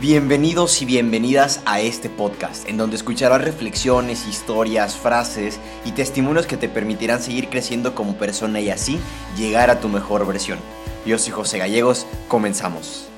[0.00, 6.56] Bienvenidos y bienvenidas a este podcast, en donde escucharás reflexiones, historias, frases y testimonios que
[6.56, 9.00] te permitirán seguir creciendo como persona y así
[9.36, 10.60] llegar a tu mejor versión.
[11.04, 13.08] Yo soy José Gallegos, comenzamos.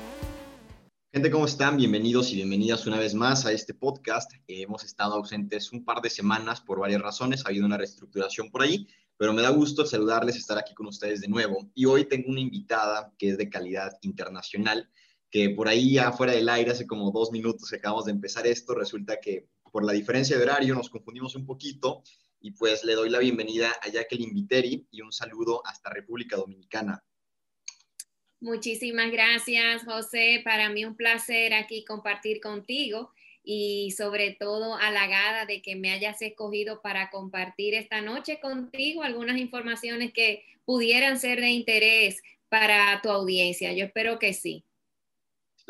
[1.13, 1.77] Gente, ¿cómo están?
[1.77, 4.31] Bienvenidos y bienvenidas una vez más a este podcast.
[4.47, 8.63] hemos estado ausentes un par de semanas por varias razones, ha habido una reestructuración por
[8.63, 8.87] ahí,
[9.17, 11.69] pero me da gusto saludarles, estar aquí con ustedes de nuevo.
[11.75, 14.89] Y hoy tengo una invitada que es de calidad internacional
[15.31, 18.75] que por ahí afuera del aire, hace como dos minutos que acabamos de empezar esto,
[18.75, 22.03] resulta que por la diferencia de horario nos confundimos un poquito
[22.41, 27.01] y pues le doy la bienvenida a Jacqueline Viteri y un saludo hasta República Dominicana.
[28.41, 30.41] Muchísimas gracias, José.
[30.43, 36.21] Para mí un placer aquí compartir contigo y sobre todo halagada de que me hayas
[36.21, 43.09] escogido para compartir esta noche contigo algunas informaciones que pudieran ser de interés para tu
[43.09, 43.71] audiencia.
[43.73, 44.65] Yo espero que sí.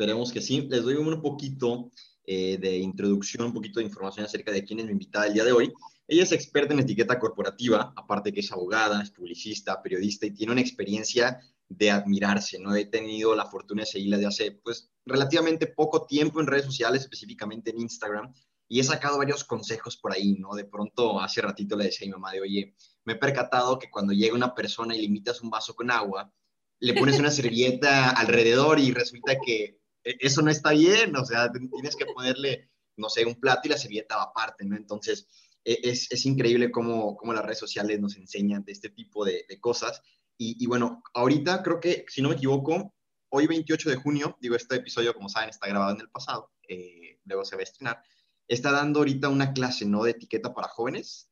[0.02, 0.62] Esperemos que sí.
[0.68, 1.92] Les doy un poquito
[2.26, 5.44] eh, de introducción, un poquito de información acerca de quién es mi invitada el día
[5.44, 5.72] de hoy.
[6.08, 10.50] Ella es experta en etiqueta corporativa, aparte que es abogada, es publicista, periodista y tiene
[10.50, 12.74] una experiencia de admirarse, ¿no?
[12.74, 17.02] He tenido la fortuna de seguirla de hace, pues, relativamente poco tiempo en redes sociales,
[17.02, 18.34] específicamente en Instagram,
[18.66, 20.56] y he sacado varios consejos por ahí, ¿no?
[20.56, 22.74] De pronto, hace ratito le decía a mi mamá de, oye,
[23.04, 26.34] me he percatado que cuando llega una persona y le invitas un vaso con agua,
[26.80, 31.96] le pones una servilleta alrededor y resulta que eso no está bien, o sea, tienes
[31.96, 34.76] que ponerle, no sé, un plato y la servilleta va aparte, ¿no?
[34.76, 35.28] Entonces,
[35.64, 39.44] e, es, es increíble cómo, cómo, las redes sociales nos enseñan de este tipo de,
[39.48, 40.02] de cosas.
[40.36, 42.94] Y, y, bueno, ahorita creo que, si no me equivoco,
[43.30, 47.18] hoy 28 de junio, digo, este episodio, como saben, está grabado en el pasado, eh,
[47.24, 48.02] luego se va a estrenar,
[48.46, 50.04] está dando ahorita una clase, ¿no?
[50.04, 51.30] De etiqueta para jóvenes.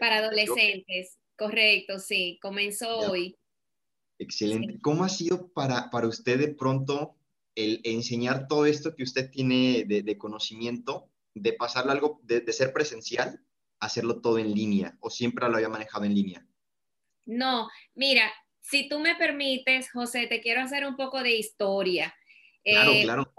[0.00, 3.38] Para adolescentes, correcto, sí, comenzó hoy.
[4.18, 4.80] Excelente.
[4.80, 7.16] ¿Cómo ha sido para, para usted de pronto
[7.56, 13.40] el enseñar todo esto que usted tiene de, conocimiento, de pasarlo algo, de, ser presencial,
[13.80, 16.46] hacerlo todo en línea, o siempre lo había manejado en línea?
[17.24, 22.14] No, mira, si tú me permites, José, te quiero hacer un poco de historia.
[22.62, 23.32] Claro, eh, claro.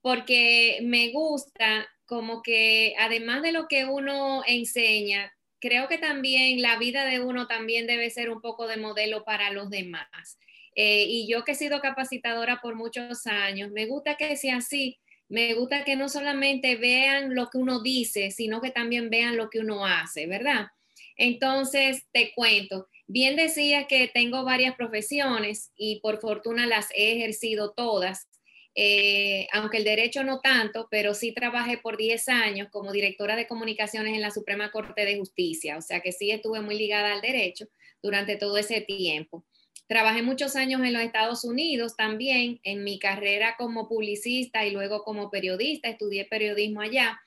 [0.00, 6.78] porque me gusta como que además de lo que uno enseña, creo que también la
[6.78, 10.38] vida de uno también debe ser un poco de modelo para los demás.
[10.80, 14.96] Eh, y yo que he sido capacitadora por muchos años, me gusta que sea así.
[15.28, 19.50] Me gusta que no solamente vean lo que uno dice, sino que también vean lo
[19.50, 20.68] que uno hace, ¿verdad?
[21.16, 27.72] Entonces, te cuento, bien decía que tengo varias profesiones y por fortuna las he ejercido
[27.76, 28.28] todas,
[28.76, 33.48] eh, aunque el derecho no tanto, pero sí trabajé por 10 años como directora de
[33.48, 37.20] comunicaciones en la Suprema Corte de Justicia, o sea que sí estuve muy ligada al
[37.20, 37.66] derecho
[38.00, 39.44] durante todo ese tiempo.
[39.86, 45.04] Trabajé muchos años en los Estados Unidos también, en mi carrera como publicista y luego
[45.04, 47.20] como periodista, estudié periodismo allá.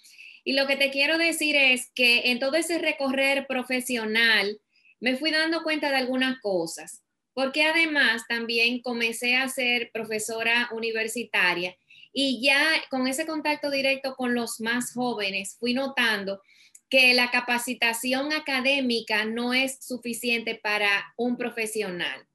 [0.43, 4.59] Y lo que te quiero decir es que en todo ese recorrer profesional
[4.99, 7.03] me fui dando cuenta de algunas cosas,
[7.33, 11.75] porque además también comencé a ser profesora universitaria
[12.13, 16.41] y ya con ese contacto directo con los más jóvenes fui notando
[16.89, 22.27] que la capacitación académica no es suficiente para un profesional.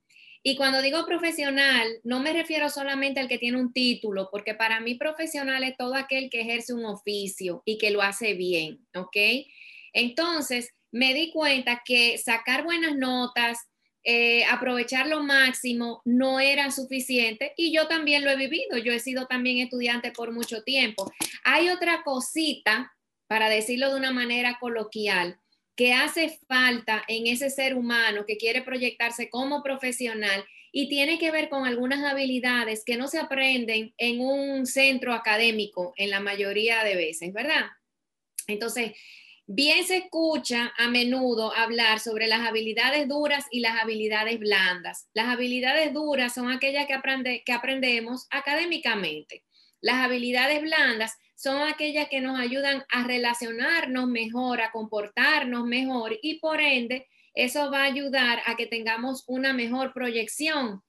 [0.49, 4.79] Y cuando digo profesional, no me refiero solamente al que tiene un título, porque para
[4.79, 9.17] mí profesional es todo aquel que ejerce un oficio y que lo hace bien, ¿ok?
[9.93, 13.59] Entonces, me di cuenta que sacar buenas notas,
[14.05, 19.01] eh, aprovechar lo máximo no era suficiente y yo también lo he vivido, yo he
[19.01, 21.11] sido también estudiante por mucho tiempo.
[21.43, 22.93] Hay otra cosita,
[23.27, 25.41] para decirlo de una manera coloquial,
[25.77, 31.31] que hace falta en ese ser humano que quiere proyectarse como profesional y tiene que
[31.31, 36.83] ver con algunas habilidades que no se aprenden en un centro académico en la mayoría
[36.83, 37.67] de veces, ¿verdad?
[38.47, 38.93] Entonces,
[39.47, 45.09] bien se escucha a menudo hablar sobre las habilidades duras y las habilidades blandas.
[45.15, 49.45] Las habilidades duras son aquellas que, aprende, que aprendemos académicamente.
[49.81, 56.41] Las habilidades blandas son aquellas que nos ayudan a relacionarnos mejor, a comportarnos mejor y
[56.41, 60.83] por ende eso va a ayudar a que tengamos una mejor proyección.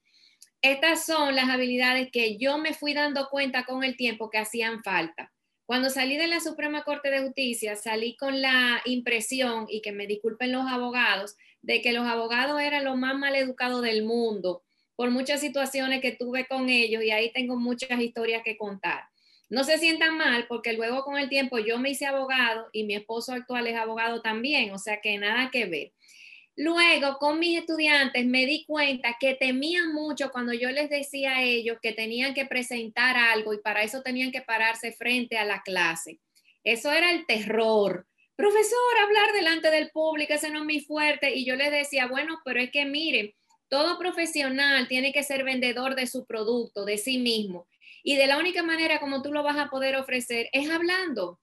[0.62, 4.82] Estas son las habilidades que yo me fui dando cuenta con el tiempo que hacían
[4.82, 5.32] falta.
[5.66, 10.08] Cuando salí de la Suprema Corte de Justicia, salí con la impresión, y que me
[10.08, 14.64] disculpen los abogados, de que los abogados eran los más mal educados del mundo,
[14.96, 19.04] por muchas situaciones que tuve con ellos, y ahí tengo muchas historias que contar.
[19.50, 22.96] No se sientan mal porque luego con el tiempo yo me hice abogado y mi
[22.96, 25.94] esposo actual es abogado también, o sea que nada que ver.
[26.60, 31.44] Luego, con mis estudiantes, me di cuenta que temían mucho cuando yo les decía a
[31.44, 35.62] ellos que tenían que presentar algo y para eso tenían que pararse frente a la
[35.62, 36.20] clase.
[36.64, 38.08] Eso era el terror.
[38.36, 41.36] Profesor, hablar delante del público, ese no es muy fuerte.
[41.36, 43.36] Y yo les decía, bueno, pero es que miren,
[43.70, 47.68] todo profesional tiene que ser vendedor de su producto, de sí mismo.
[48.07, 51.42] Y de la única manera como tú lo vas a poder ofrecer es hablando,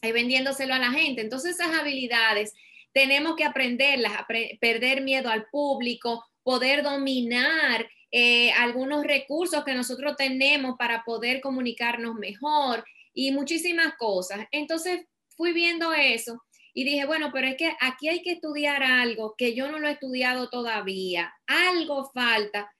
[0.00, 1.20] es vendiéndoselo a la gente.
[1.20, 2.54] Entonces esas habilidades
[2.94, 4.10] tenemos que aprenderlas,
[4.58, 12.14] perder miedo al público, poder dominar eh, algunos recursos que nosotros tenemos para poder comunicarnos
[12.14, 14.46] mejor y muchísimas cosas.
[14.50, 15.04] Entonces
[15.36, 16.42] fui viendo eso
[16.72, 19.88] y dije, bueno, pero es que aquí hay que estudiar algo que yo no lo
[19.88, 22.72] he estudiado todavía, algo falta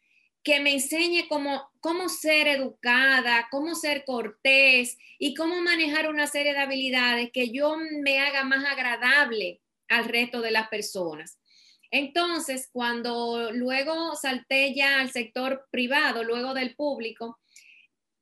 [0.43, 6.53] que me enseñe cómo, cómo ser educada, cómo ser cortés y cómo manejar una serie
[6.53, 11.39] de habilidades que yo me haga más agradable al resto de las personas.
[11.91, 17.39] Entonces, cuando luego salté ya al sector privado, luego del público,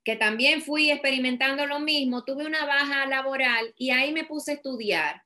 [0.05, 4.55] que también fui experimentando lo mismo, tuve una baja laboral y ahí me puse a
[4.55, 5.23] estudiar.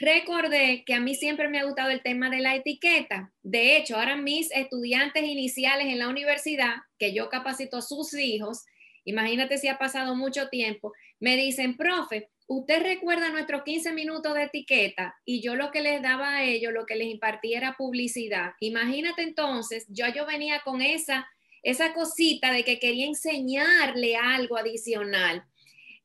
[0.00, 3.32] Recordé que a mí siempre me ha gustado el tema de la etiqueta.
[3.42, 8.64] De hecho, ahora mis estudiantes iniciales en la universidad, que yo capacito a sus hijos,
[9.04, 14.44] imagínate si ha pasado mucho tiempo, me dicen, profe, usted recuerda nuestros 15 minutos de
[14.44, 18.52] etiqueta y yo lo que les daba a ellos, lo que les impartía era publicidad.
[18.60, 21.28] Imagínate entonces, yo, yo venía con esa,
[21.64, 25.42] esa cosita de que quería enseñarle algo adicional.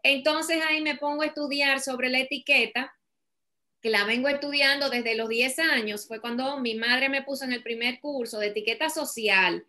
[0.01, 2.91] Entonces ahí me pongo a estudiar sobre la etiqueta,
[3.83, 6.07] que la vengo estudiando desde los 10 años.
[6.07, 9.65] Fue cuando mi madre me puso en el primer curso de etiqueta social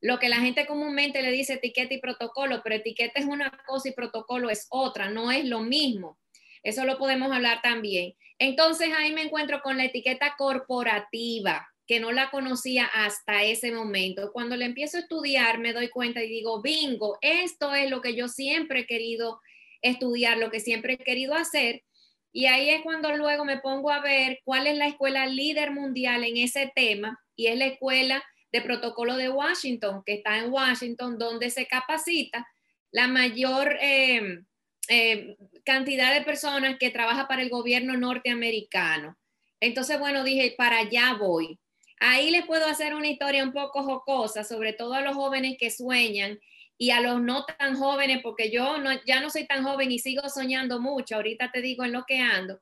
[0.00, 3.88] lo que la gente comúnmente le dice etiqueta y protocolo, pero etiqueta es una cosa
[3.88, 6.18] y protocolo es otra, no es lo mismo.
[6.64, 8.14] Eso lo podemos hablar también.
[8.40, 14.32] Entonces ahí me encuentro con la etiqueta corporativa, que no la conocía hasta ese momento.
[14.32, 18.16] Cuando le empiezo a estudiar, me doy cuenta y digo, bingo, esto es lo que
[18.16, 19.40] yo siempre he querido
[19.82, 21.84] estudiar, lo que siempre he querido hacer.
[22.32, 26.24] Y ahí es cuando luego me pongo a ver cuál es la escuela líder mundial
[26.24, 31.18] en ese tema, y es la escuela de protocolo de Washington, que está en Washington,
[31.18, 32.46] donde se capacita
[32.90, 34.40] la mayor eh,
[34.88, 39.16] eh, cantidad de personas que trabaja para el gobierno norteamericano.
[39.60, 41.58] Entonces, bueno, dije, para allá voy.
[42.00, 45.70] Ahí les puedo hacer una historia un poco jocosa, sobre todo a los jóvenes que
[45.70, 46.38] sueñan
[46.82, 50.00] y a los no tan jóvenes, porque yo no, ya no soy tan joven y
[50.00, 52.60] sigo soñando mucho, ahorita te digo en lo que ando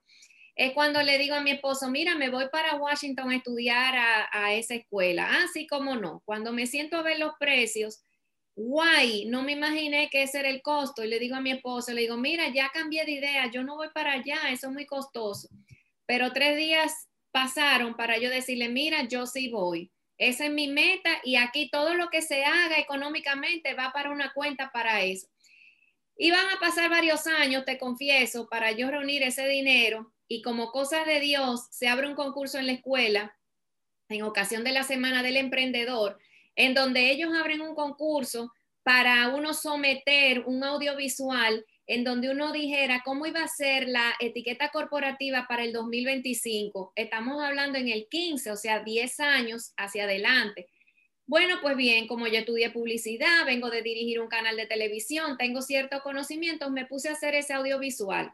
[0.55, 3.95] es cuando le digo a mi esposo, mira, me voy para Washington a estudiar
[4.31, 5.27] a, esa escuela.
[5.27, 6.21] Ah, sí, cómo no.
[6.23, 8.03] Cuando me siento a ver los precios,
[8.55, 11.03] guay, no me imaginé que ese era el costo.
[11.03, 13.75] Y le digo a mi esposo, le digo, mira, ya cambié de idea, yo no
[13.75, 15.47] voy para allá, eso es muy costoso.
[16.05, 19.89] Pero tres días pasaron para yo decirle, mira, yo sí voy.
[20.21, 24.31] Esa es mi meta y aquí todo lo que se haga económicamente va para una
[24.33, 25.27] cuenta para eso.
[26.15, 31.07] Iban a pasar varios años, te confieso, para yo reunir ese dinero y como cosas
[31.07, 33.35] de Dios se abre un concurso en la escuela
[34.09, 36.19] en ocasión de la Semana del Emprendedor,
[36.55, 38.53] en donde ellos abren un concurso
[38.83, 44.69] para uno someter un audiovisual en donde uno dijera cómo iba a ser la etiqueta
[44.69, 46.93] corporativa para el 2025.
[46.95, 50.67] Estamos hablando en el 15, o sea, 10 años hacia adelante.
[51.25, 55.61] Bueno, pues bien, como yo estudié publicidad, vengo de dirigir un canal de televisión, tengo
[55.61, 58.33] ciertos conocimientos, me puse a hacer ese audiovisual.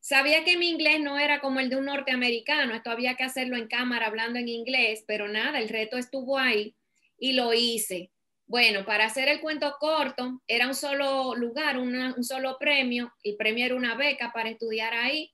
[0.00, 3.56] Sabía que mi inglés no era como el de un norteamericano, esto había que hacerlo
[3.56, 6.74] en cámara hablando en inglés, pero nada, el reto estuvo ahí
[7.18, 8.10] y lo hice.
[8.48, 13.66] Bueno, para hacer el cuento corto, era un solo lugar, un solo premio, el premio
[13.66, 15.32] era una beca para estudiar ahí.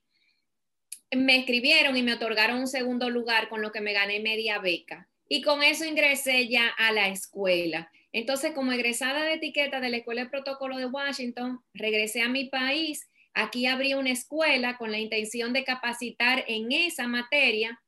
[1.11, 5.09] Me escribieron y me otorgaron un segundo lugar, con lo que me gané media beca.
[5.29, 7.91] Y con eso ingresé ya a la escuela.
[8.13, 12.47] Entonces, como egresada de etiqueta de la Escuela de Protocolo de Washington, regresé a mi
[12.47, 17.83] país Aquí abrí una escuela con la intención de capacitar en esa materia,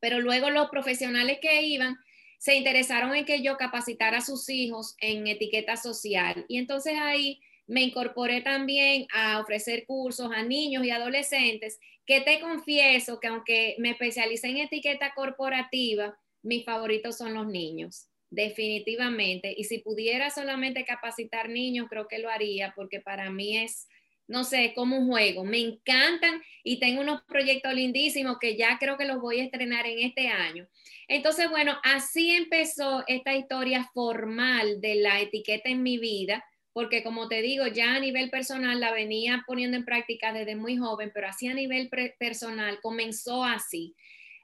[0.00, 1.96] pero luego los profesionales que iban
[2.38, 6.44] se interesaron en que yo capacitara a sus hijos en etiqueta social.
[6.48, 12.40] Y entonces ahí me incorporé también a ofrecer cursos a niños y adolescentes, que te
[12.40, 19.54] confieso que aunque me especialicé en etiqueta corporativa, mis favoritos son los niños, definitivamente.
[19.56, 23.88] Y si pudiera solamente capacitar niños, creo que lo haría, porque para mí es
[24.26, 25.44] no sé, como un juego.
[25.44, 29.86] Me encantan y tengo unos proyectos lindísimos que ya creo que los voy a estrenar
[29.86, 30.66] en este año.
[31.08, 37.28] Entonces, bueno, así empezó esta historia formal de la etiqueta en mi vida, porque como
[37.28, 41.28] te digo, ya a nivel personal la venía poniendo en práctica desde muy joven, pero
[41.28, 43.94] así a nivel personal comenzó así.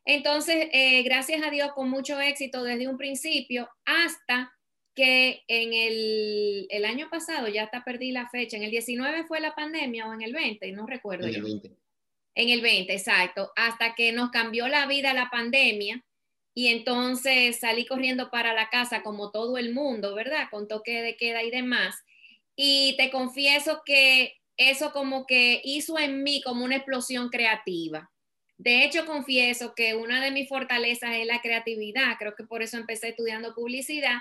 [0.05, 4.53] Entonces, eh, gracias a Dios, con mucho éxito desde un principio hasta
[5.01, 9.41] que en el, el, año pasado, ya hasta perdí la fecha, en el 19 fue
[9.41, 11.27] la pandemia o en el 20, no recuerdo.
[11.27, 11.71] En el 20.
[12.35, 16.05] En el 20, exacto, hasta que nos cambió la vida la pandemia
[16.53, 20.49] y entonces salí corriendo para la casa como todo el mundo, ¿verdad?
[20.51, 21.97] Con toque de queda y demás.
[22.55, 28.11] Y te confieso que eso como que hizo en mí como una explosión creativa.
[28.59, 32.17] De hecho, confieso que una de mis fortalezas es la creatividad.
[32.19, 34.19] Creo que por eso empecé estudiando publicidad.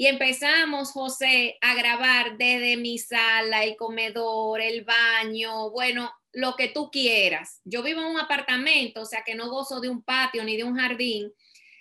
[0.00, 6.68] Y empezamos, José, a grabar desde mi sala, el comedor, el baño, bueno, lo que
[6.68, 7.60] tú quieras.
[7.64, 10.64] Yo vivo en un apartamento, o sea que no gozo de un patio ni de
[10.64, 11.30] un jardín,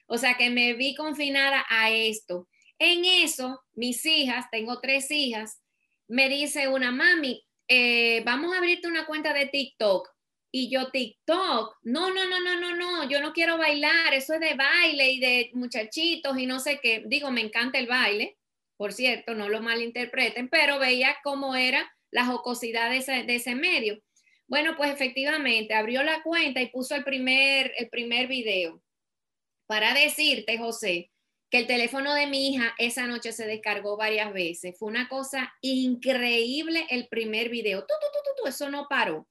[0.05, 2.49] o sea que me vi confinada a esto.
[2.77, 5.61] En eso, mis hijas, tengo tres hijas,
[6.09, 10.09] me dice una mami, eh, vamos a abrirte una cuenta de TikTok.
[10.51, 14.39] Y yo, TikTok, no, no, no, no, no, no, yo no quiero bailar, eso es
[14.39, 17.03] de baile y de muchachitos y no sé qué.
[17.05, 18.37] Digo, me encanta el baile,
[18.75, 23.53] por cierto, no lo malinterpreten, pero veía cómo era la jocosidad de ese, de ese
[23.53, 24.01] medio.
[24.47, 28.81] Bueno, pues efectivamente, abrió la cuenta y puso el primer, el primer video.
[29.67, 31.11] Para decirte, José,
[31.51, 34.75] que el teléfono de mi hija esa noche se descargó varias veces.
[34.77, 37.81] Fue una cosa increíble el primer video.
[37.81, 39.27] Tú, tú, tú, tú, eso no paró.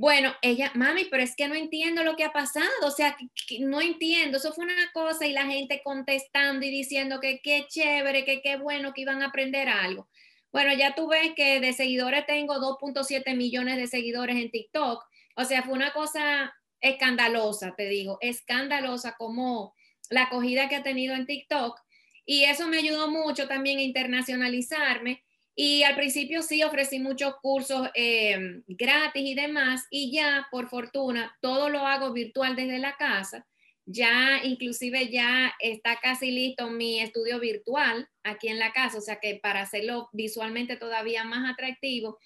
[0.00, 3.18] Bueno, ella, mami, pero es que no entiendo lo que ha pasado, o sea,
[3.58, 8.24] no entiendo, eso fue una cosa y la gente contestando y diciendo que qué chévere,
[8.24, 10.08] que qué bueno, que iban a aprender algo.
[10.52, 15.04] Bueno, ya tú ves que de seguidores tengo 2.7 millones de seguidores en TikTok,
[15.36, 19.74] o sea, fue una cosa escandalosa, te digo, escandalosa como
[20.08, 21.78] la acogida que ha tenido en TikTok.
[22.24, 25.22] Y eso me ayudó mucho también a internacionalizarme
[25.62, 31.36] y al principio sí ofrecí muchos cursos eh, gratis y demás, y ya por fortuna
[31.42, 33.46] todo lo hago virtual desde la casa.
[33.84, 39.20] Ya inclusive ya está casi listo mi estudio virtual aquí en la casa, o sea
[39.20, 42.18] que para hacerlo visualmente todavía más atractivo.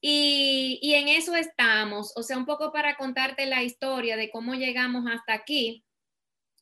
[0.00, 4.54] Y, y en eso estamos, o sea, un poco para contarte la historia de cómo
[4.54, 5.84] llegamos hasta aquí,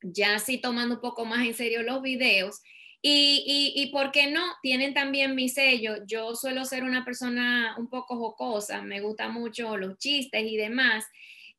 [0.00, 2.62] ya sí tomando un poco más en serio los videos.
[3.08, 6.04] Y, y, por qué no, tienen también mi sello.
[6.08, 11.04] Yo suelo ser una persona un poco jocosa, me gustan mucho los chistes y demás.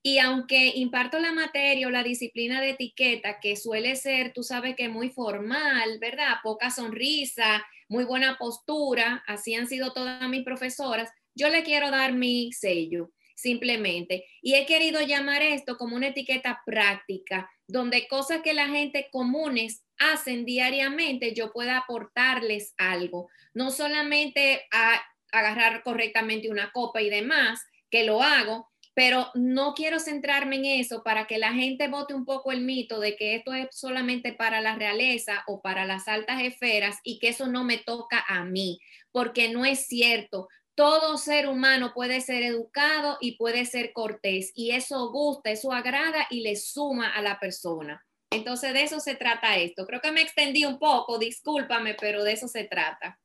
[0.04, 4.76] Y aunque imparto la materia o la disciplina de etiqueta, que suele ser, tú sabes
[4.76, 6.36] que muy formal, ¿verdad?
[6.44, 12.12] Poca sonrisa, muy buena postura, así han sido todas mis profesoras, yo le quiero dar
[12.12, 14.26] mi sello, simplemente.
[14.42, 19.87] Y he querido llamar esto como una etiqueta práctica, donde cosas que la gente comunes
[20.00, 23.30] hacen diariamente, yo pueda aportarles algo.
[23.54, 25.02] No solamente a
[25.32, 31.04] agarrar correctamente una copa y demás, que lo hago, pero no quiero centrarme en eso
[31.04, 34.60] para que la gente vote un poco el mito de que esto es solamente para
[34.60, 38.80] la realeza o para las altas esferas y que eso no me toca a mí,
[39.12, 40.48] porque no es cierto.
[40.74, 46.26] Todo ser humano puede ser educado y puede ser cortés y eso gusta, eso agrada
[46.32, 48.04] y le suma a la persona.
[48.30, 49.86] Entonces de eso se trata esto.
[49.86, 53.20] Creo que me extendí un poco, discúlpame, pero de eso se trata.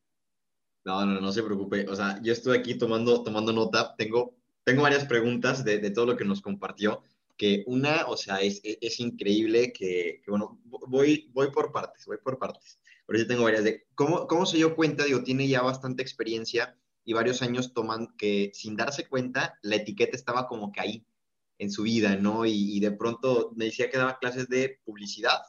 [0.84, 1.86] No, no, no se preocupe.
[1.88, 3.94] O sea, yo estoy aquí tomando, tomando nota.
[3.96, 7.02] Tengo, tengo varias preguntas de, de todo lo que nos compartió.
[7.36, 12.18] Que una, o sea, es, es, increíble que, que, bueno, voy, voy por partes, voy
[12.18, 12.78] por partes.
[13.06, 16.76] Por eso tengo varias de cómo, cómo se dio cuenta, digo, tiene ya bastante experiencia
[17.04, 21.06] y varios años tomando que sin darse cuenta la etiqueta estaba como que ahí
[21.62, 22.44] en su vida, ¿no?
[22.44, 25.42] Y, de pronto me decía que daba clases de publicidad.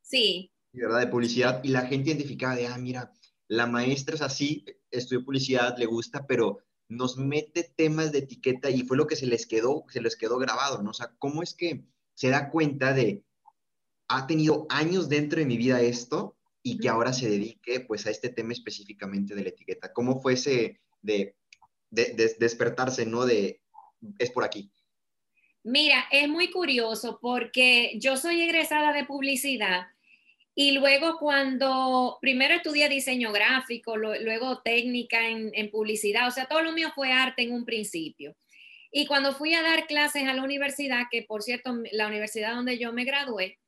[0.00, 0.52] Sí.
[0.72, 1.00] ¿Verdad?
[1.00, 3.12] De publicidad y la gente identificaba de, ah, mira,
[3.48, 8.82] la maestra es así, estudió publicidad, le gusta, pero nos mete temas de etiqueta y
[8.82, 10.90] fue lo que se les quedó, se les quedó grabado, ¿no?
[10.90, 13.24] O sea, ¿cómo es que se da cuenta de,
[14.06, 18.10] ha tenido años dentro de mi vida esto y que ahora se dedique pues a
[18.10, 19.92] este tema específicamente de la etiqueta?
[19.92, 21.34] ¿Cómo fue ese de,
[21.90, 23.26] de despertarse, ¿no?
[23.26, 23.62] De,
[24.20, 24.70] es por aquí.
[25.66, 29.88] Mira, es muy curioso porque yo soy egresada de publicidad
[30.54, 36.62] y luego cuando primero estudié diseño gráfico, luego técnica en, en, publicidad, o sea, todo
[36.62, 38.36] lo mío fue arte en un principio.
[38.92, 42.78] Y cuando fui a dar clases a la universidad, que por cierto, la universidad donde
[42.78, 43.58] yo me gradué,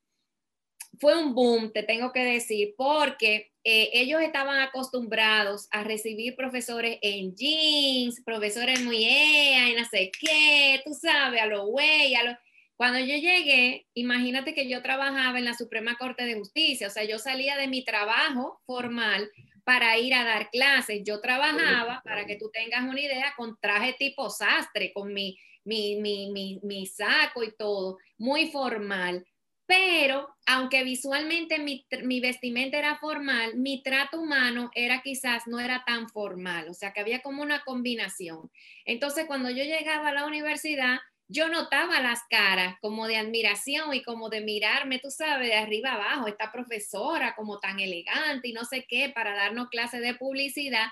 [1.01, 6.99] fue un boom, te tengo que decir, porque eh, ellos estaban acostumbrados a recibir profesores
[7.03, 12.37] en jeans, profesores muy y no sé qué, tú sabes, a los güey, a los...
[12.77, 17.03] Cuando yo llegué, imagínate que yo trabajaba en la Suprema Corte de Justicia, o sea,
[17.05, 19.29] yo salía de mi trabajo formal
[19.65, 21.03] para ir a dar clases.
[21.05, 25.97] Yo trabajaba, para que tú tengas una idea, con traje tipo sastre, con mi, mi,
[25.97, 29.27] mi, mi, mi saco y todo, muy formal
[29.69, 35.85] pero aunque visualmente mi, mi, vestimenta era formal, mi trato humano era quizás no era
[35.87, 38.51] tan formal, o sea que había como una combinación.
[38.87, 44.03] Entonces cuando yo llegaba a la universidad, yo notaba las caras como de admiración y
[44.03, 48.65] como de mirarme, tú sabes, de arriba abajo, esta profesora como tan elegante y no
[48.65, 50.87] sé qué, para darnos clases de publicidad.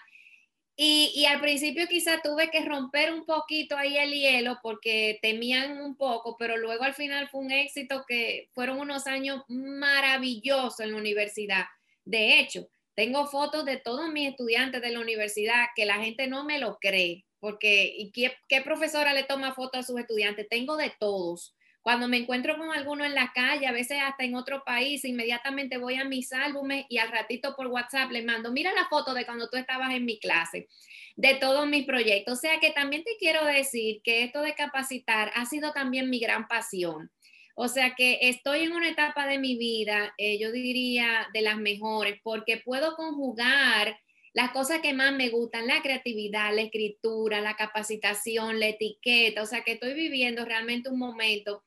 [0.78, 5.96] Y, al principio quizá tuve que romper un poquito ahí el hielo porque temían un
[5.96, 10.98] poco, pero luego al final fue un éxito que fueron unos años maravillosos en la
[10.98, 11.64] universidad.
[12.04, 16.44] De hecho, tengo fotos de todos mis estudiantes de la universidad que la gente no
[16.44, 20.46] me lo cree, porque ¿y qué, profesora le toma fotos a sus estudiantes?
[20.50, 21.55] Tengo de todos.
[21.86, 25.78] Cuando me encuentro con alguno en la calle, a veces hasta en otro país, inmediatamente
[25.78, 29.24] voy a mis álbumes y al ratito por WhatsApp le mando, mira la foto de
[29.24, 30.66] cuando tú estabas en mi clase,
[31.14, 32.38] de todos mis proyectos.
[32.38, 36.18] O sea que también te quiero decir que esto de capacitar ha sido también mi
[36.18, 37.12] gran pasión.
[37.54, 41.56] O sea que estoy en una etapa de mi vida, eh, yo diría, de las
[41.56, 43.96] mejores, porque puedo conjugar
[44.32, 49.46] las cosas que más me gustan, la creatividad, la escritura, la capacitación, la etiqueta, o
[49.46, 51.62] sea que estoy viviendo realmente un momento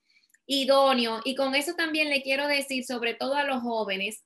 [0.50, 1.22] idóneo.
[1.24, 4.26] Y con eso también le quiero decir, sobre todo a los jóvenes,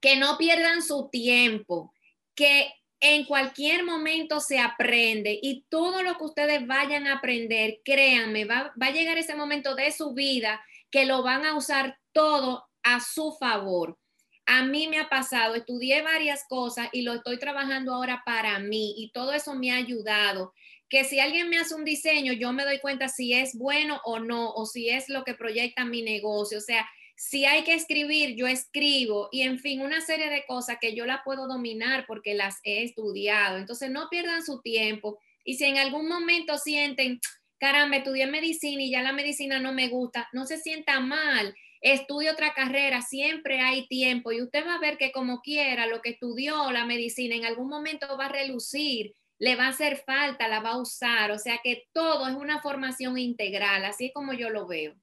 [0.00, 1.92] que no pierdan su tiempo,
[2.34, 8.44] que en cualquier momento se aprende y todo lo que ustedes vayan a aprender, créanme,
[8.44, 12.64] va, va a llegar ese momento de su vida que lo van a usar todo
[12.84, 13.98] a su favor.
[14.46, 18.94] A mí me ha pasado, estudié varias cosas y lo estoy trabajando ahora para mí
[18.96, 20.52] y todo eso me ha ayudado
[20.92, 24.18] que si alguien me hace un diseño, yo me doy cuenta si es bueno o
[24.18, 26.58] no, o si es lo que proyecta mi negocio.
[26.58, 30.76] O sea, si hay que escribir, yo escribo y en fin, una serie de cosas
[30.78, 33.56] que yo la puedo dominar porque las he estudiado.
[33.56, 35.18] Entonces, no pierdan su tiempo.
[35.46, 37.20] Y si en algún momento sienten,
[37.58, 41.54] caramba, estudié medicina y ya la medicina no me gusta, no se sienta mal.
[41.80, 46.02] Estudie otra carrera, siempre hay tiempo y usted va a ver que como quiera, lo
[46.02, 50.46] que estudió la medicina en algún momento va a relucir le va a hacer falta,
[50.46, 54.34] la va a usar, o sea que todo es una formación integral, así es como
[54.34, 54.94] yo lo veo.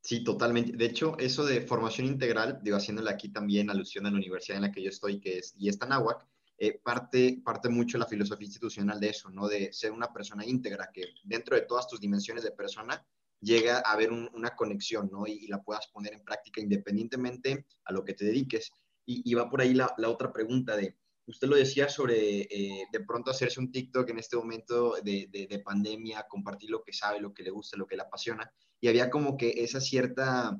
[0.00, 0.76] Sí, totalmente.
[0.76, 4.62] De hecho, eso de formación integral, digo, haciéndole aquí también alusión a la universidad en
[4.62, 6.26] la que yo estoy, que es y es Tanahuac,
[6.58, 9.46] eh, parte, parte mucho la filosofía institucional de eso, ¿no?
[9.46, 13.06] De ser una persona íntegra, que dentro de todas tus dimensiones de persona
[13.40, 15.28] llega a haber una conexión, ¿no?
[15.28, 18.72] Y, la puedas poner en práctica independientemente a lo que te dediques.
[19.04, 23.30] Y, va por ahí la otra pregunta de, usted lo decía sobre eh, de pronto
[23.30, 27.42] hacerse un TikTok en este momento de, de, pandemia, compartir lo que sabe, lo que
[27.42, 28.50] le gusta, lo que le apasiona.
[28.80, 30.56] Y había como que esa cierta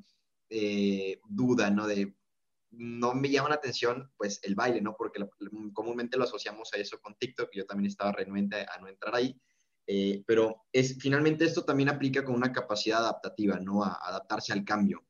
[0.50, 1.86] eh, duda, ¿no?
[1.86, 2.14] De,
[2.70, 4.96] no me llama la atención, pues, el baile, ¿no?
[4.96, 5.24] Porque
[5.72, 9.40] comúnmente lo asociamos a eso con TikTok, yo también estaba renuente a no entrar ahí.
[9.86, 13.84] Eh, pero es, finalmente esto también aplica con una capacidad adaptativa, ¿no?
[13.84, 15.04] A adaptarse al cambio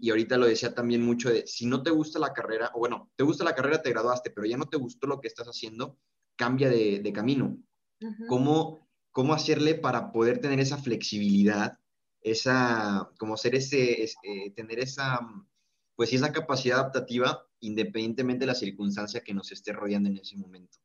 [0.00, 3.10] y, ahorita lo decía también mucho de, si no te gusta la carrera, o bueno,
[3.16, 5.98] te gusta la carrera, te graduaste, pero ya no te gustó lo que estás haciendo,
[6.36, 7.58] cambia de, camino.
[8.28, 11.78] ¿Cómo, ¿Cómo hacerle para poder tener esa flexibilidad,
[12.20, 15.20] esa, como ser ese, eh, tener esa,
[15.96, 20.78] pues esa capacidad adaptativa independientemente de la circunstancia que nos esté rodeando en ese momento?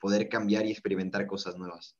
[0.00, 1.96] Poder cambiar y experimentar cosas nuevas.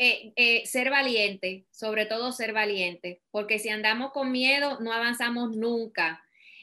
[0.00, 5.56] Eh, eh, ser valiente, sobre todo ser valiente, porque si andamos con miedo no avanzamos
[5.56, 6.22] nunca.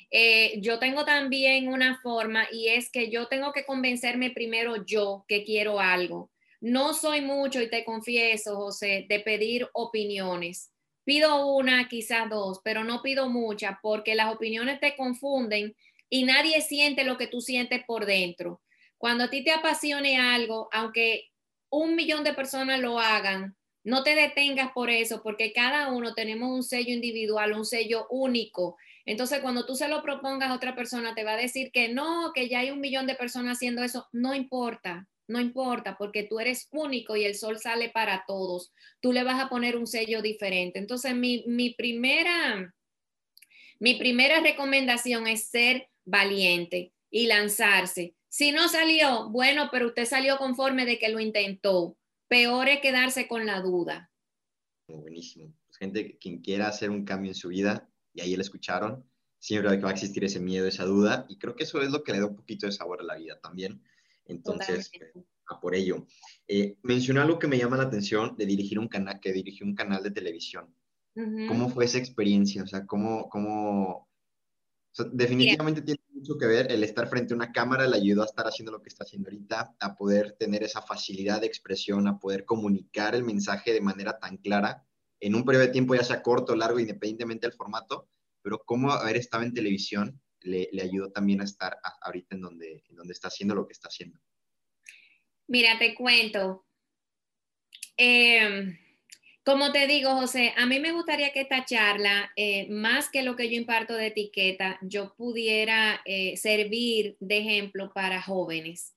[0.10, 5.26] Eh, yo tengo también una forma y es que yo tengo que convencerme primero yo
[5.28, 6.32] que quiero algo.
[6.62, 10.72] No soy mucho, y te confieso, José, de pedir opiniones.
[11.04, 15.76] Pido una, quizás dos, pero no pido muchas porque las opiniones te confunden
[16.10, 18.62] y nadie siente lo que tú sientes por dentro.
[18.98, 21.32] Cuando a ti te apasione algo, aunque
[21.78, 26.50] un millón de personas lo hagan, no te detengas por eso, porque cada uno tenemos
[26.50, 28.78] un sello individual, un sello único.
[29.06, 32.32] Entonces, cuando tú se lo propongas a otra persona, te va a decir que no,
[32.34, 34.08] que ya hay un millón de personas haciendo eso.
[34.12, 38.74] No importa, no importa, porque tú eres único y el sol sale para todos.
[39.02, 40.80] Tú le vas a poner un sello diferente.
[40.80, 42.74] Entonces, mi, mi primera,
[43.80, 48.16] mi primera recomendación es ser valiente y lanzarse.
[48.38, 51.98] Si no salió, bueno, pero usted salió conforme de que lo intentó.
[52.28, 54.12] Peor es quedarse con la duda.
[54.90, 55.54] Buenísimo.
[55.66, 59.78] Pues gente, quien quiera hacer un cambio en su vida, y ahí lo escucharon, siempre
[59.78, 62.20] va a existir ese miedo, esa duda, y creo que eso es lo que le
[62.20, 63.82] da un poquito de sabor a la vida también.
[64.26, 64.92] Entonces,
[65.48, 66.06] a por ello.
[66.46, 69.76] Eh, mencionó algo que me llama la atención de dirigir un canal, que dirigió un
[69.76, 70.76] canal de televisión.
[71.48, 72.64] ¿Cómo fue esa experiencia?
[72.64, 74.05] O sea, ¿cómo, cómo
[75.12, 78.48] definitivamente tiene mucho que ver el estar frente a una cámara, le ayudó a estar
[78.48, 82.46] haciendo lo que está haciendo ahorita, a poder tener esa facilidad de expresión, a poder
[82.46, 84.86] comunicar el mensaje de manera tan clara
[85.20, 88.08] en un periodo de tiempo, ya sea corto o largo, independientemente del formato,
[88.42, 92.96] pero cómo haber estado en televisión le, ayudó también a estar ahorita en donde, en
[92.96, 94.20] donde está haciendo lo que está haciendo.
[95.48, 96.66] Mira, te cuento.
[97.98, 98.78] Em,
[99.46, 103.36] como te digo, José, a mí me gustaría que esta charla, eh, más que lo
[103.36, 108.96] que yo imparto de etiqueta, yo pudiera eh, servir de ejemplo para jóvenes.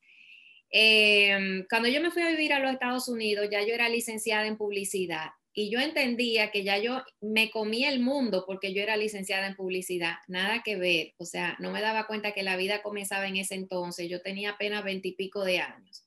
[0.71, 4.47] Em, cuando yo me fui a vivir a los Estados Unidos, ya yo era licenciada
[4.47, 8.97] en publicidad y yo entendía que ya yo me comía el mundo porque yo era
[8.97, 12.81] licenciada en publicidad, nada que ver, o sea, no me daba cuenta que la vida
[12.83, 16.07] comenzaba en ese entonces, yo tenía apenas veintipico de años.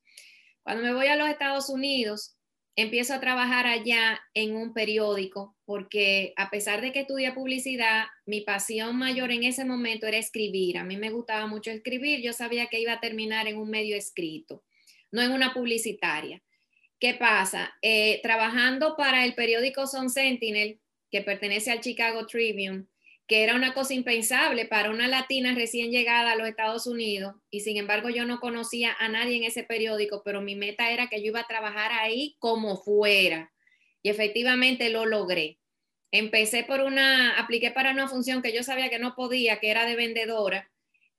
[0.63, 2.38] Cuando me voy a los Estados Unidos,
[2.75, 8.41] empiezo a trabajar allá en un periódico porque a pesar de que estudié publicidad, mi
[8.41, 10.77] pasión mayor en ese momento era escribir.
[10.77, 13.95] A mí me gustaba mucho escribir, yo sabía que iba a terminar en un medio
[13.95, 14.63] escrito,
[15.12, 16.41] no en una publicitaria.
[16.99, 17.73] ¿Qué pasa?
[17.81, 20.79] Eh, trabajando para el periódico Sun Sentinel,
[21.10, 22.86] que pertenece al Chicago Tribune,
[23.31, 27.61] que era una cosa impensable para una latina recién llegada a los Estados Unidos y
[27.61, 31.21] sin embargo yo no conocía a nadie en ese periódico, pero mi meta era que
[31.21, 33.49] yo iba a trabajar ahí como fuera
[34.03, 35.59] y efectivamente lo logré.
[36.11, 39.85] Empecé por una, apliqué para una función que yo sabía que no podía, que era
[39.85, 40.69] de vendedora,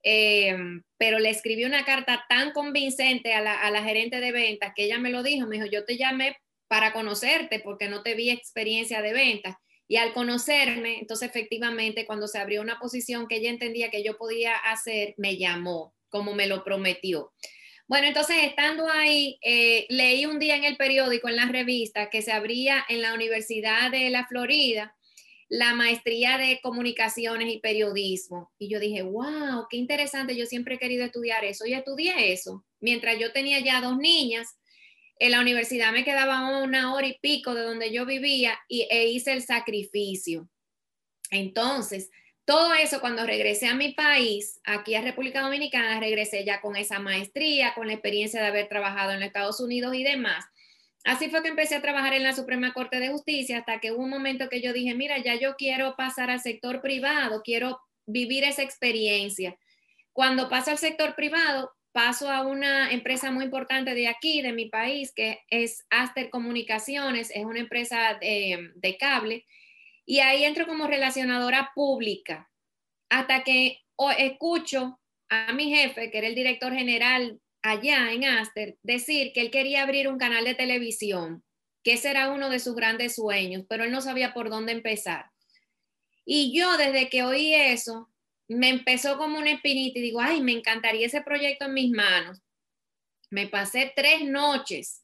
[0.03, 0.55] eh,
[0.99, 4.83] pero le escribí una carta tan convincente a la, a la gerente de ventas que
[4.83, 8.29] ella me lo dijo, me dijo, yo te llamé para conocerte porque no te vi
[8.29, 9.55] experiencia de ventas
[9.87, 14.17] y al conocerme, entonces efectivamente cuando se abrió una posición que ella entendía que yo
[14.17, 17.33] podía hacer, me llamó, como me lo prometió.
[17.87, 22.21] Bueno, entonces estando ahí, eh, leí un día en el periódico, en la revista, que
[22.21, 24.95] se abría en la Universidad de la Florida
[25.53, 28.51] la maestría de comunicaciones y periodismo.
[28.57, 31.67] Y yo dije, wow, qué interesante, yo siempre he querido estudiar eso.
[31.67, 32.65] Y estudié eso.
[32.79, 34.57] Mientras yo tenía ya dos niñas,
[35.19, 39.07] en la universidad me quedaba una hora y pico de donde yo vivía y, e
[39.07, 40.49] hice el sacrificio.
[41.31, 42.09] Entonces,
[42.45, 46.99] todo eso cuando regresé a mi país, aquí a República Dominicana, regresé ya con esa
[46.99, 50.45] maestría, con la experiencia de haber trabajado en Estados Unidos y demás.
[51.05, 54.03] Así fue que empecé a trabajar en la Suprema Corte de Justicia hasta que hubo
[54.03, 58.43] un momento que yo dije, mira, ya yo quiero pasar al sector privado, quiero vivir
[58.43, 59.57] esa experiencia.
[60.13, 64.67] Cuando paso al sector privado, paso a una empresa muy importante de aquí, de mi
[64.67, 69.45] país, que es Aster Comunicaciones, es una empresa de, cable,
[70.05, 72.51] y ahí entro como relacionadora pública,
[73.09, 73.79] hasta que
[74.17, 79.51] escucho a mi jefe, que era el director general allá en Aster, decir que él
[79.51, 81.43] quería abrir un canal de televisión,
[81.83, 85.27] que ese era uno de sus grandes sueños, pero él no sabía por dónde empezar.
[86.25, 88.09] Y yo desde que oí eso,
[88.53, 92.41] me empezó como una espinita y digo, ay, me encantaría ese proyecto en mis manos.
[93.29, 95.03] Me pasé tres noches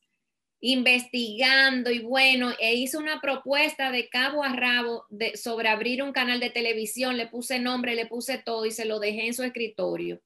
[0.62, 6.12] investigando y bueno, e hice una propuesta de cabo a rabo de, sobre abrir un
[6.12, 9.44] canal de televisión, le puse nombre, le puse todo y se lo dejé en su
[9.44, 10.22] escritorio.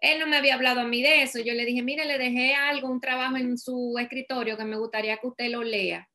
[0.00, 1.38] Él no me había hablado a mí de eso.
[1.40, 5.16] Yo le dije, mire, le dejé algo, un trabajo en su escritorio que me gustaría
[5.16, 6.08] que usted lo lea.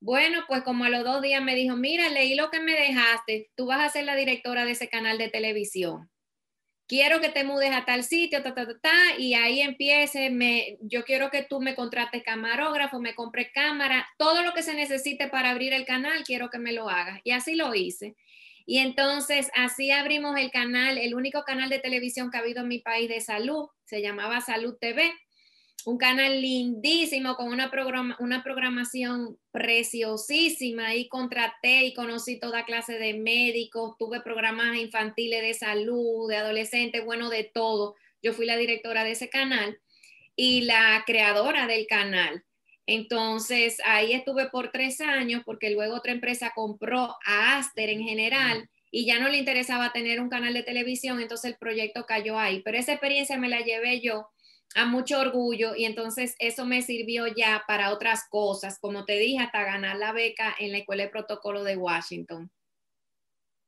[0.00, 3.50] Bueno, pues como a los dos días me dijo, mira, leí lo que me dejaste,
[3.56, 6.10] tú vas a ser la directora de ese canal de televisión.
[6.88, 10.76] Quiero que te mudes a tal sitio, ta, ta, ta, ta, y ahí empiece, me,
[10.80, 15.28] yo quiero que tú me contrates camarógrafo, me compres cámara, todo lo que se necesite
[15.28, 17.20] para abrir el canal, quiero que me lo hagas.
[17.24, 18.14] Y así lo hice.
[18.66, 22.68] Y entonces así abrimos el canal, el único canal de televisión que ha habido en
[22.68, 25.12] mi país de salud, se llamaba Salud TV
[25.84, 27.70] un canal lindísimo con una,
[28.18, 35.54] una programación preciosísima y contraté y conocí toda clase de médicos, tuve programas infantiles de
[35.54, 37.94] salud, de adolescentes, bueno, de todo.
[38.22, 39.78] Yo fui la directora de ese canal
[40.34, 42.44] y la creadora del canal.
[42.86, 48.68] Entonces, ahí estuve por tres años porque luego otra empresa compró a Aster en general
[48.90, 52.62] y ya no le interesaba tener un canal de televisión, entonces el proyecto cayó ahí.
[52.64, 54.28] Pero esa experiencia me la llevé yo
[54.74, 59.38] a mucho orgullo y entonces eso me sirvió ya para otras cosas, como te dije,
[59.38, 62.50] hasta ganar la beca en la Escuela de Protocolo de Washington.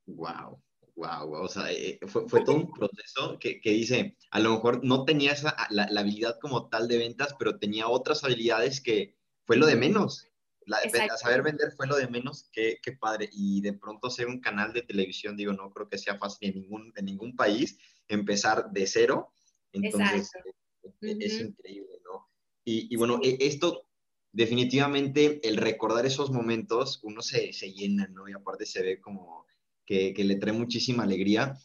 [0.06, 0.62] Wow,
[0.96, 4.84] wow, o sea, eh, fue, fue, todo un proceso que, que, dice, a lo mejor
[4.84, 9.14] no tenía esa, la, la, habilidad como tal de ventas, pero tenía otras habilidades que
[9.44, 10.26] fue lo de menos.
[10.66, 10.78] La,
[11.16, 13.30] saber vender fue lo de menos, qué, qué padre.
[13.32, 16.60] Y de pronto ser un canal de televisión, digo, no creo que sea fácil en
[16.60, 19.32] ningún, en ningún país empezar de cero.
[19.72, 20.58] Entonces, Exacto
[21.00, 22.28] es increíble, ¿no?
[22.64, 23.88] Y, bueno, e, esto
[24.32, 28.28] definitivamente, el recordar esos momentos, uno se, se llena, ¿no?
[28.28, 29.46] Y aparte se ve como
[29.86, 31.58] que, que le trae muchísima alegría.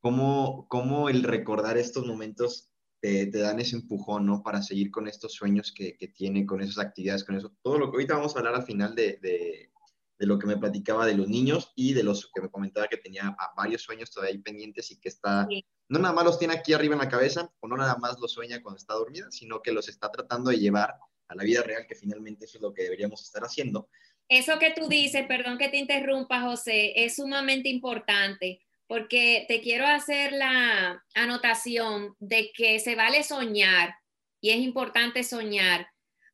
[0.00, 4.42] ¿Cómo, ¿Cómo, el recordar estos momentos te, te, dan ese empujón, ¿no?
[4.42, 7.52] Para seguir con estos sueños que, que, tiene, con esas actividades, con eso.
[7.62, 9.70] Todo lo que ahorita vamos a hablar al final de, de,
[10.18, 12.96] de lo que me platicaba de los niños y de los que me comentaba que
[12.96, 15.48] tenía varios sueños todavía pendientes y que está,
[15.88, 18.32] no nada más los tiene aquí arriba en la cabeza o no nada más los
[18.32, 20.94] sueña cuando está dormida, sino que los está tratando de llevar
[21.28, 23.88] a la vida real, que finalmente eso es lo que deberíamos estar haciendo.
[24.28, 29.86] Eso que tú dices, perdón que te interrumpa, José, es sumamente importante porque te quiero
[29.86, 33.94] hacer la anotación de que se vale soñar
[34.40, 35.88] y es importante soñar,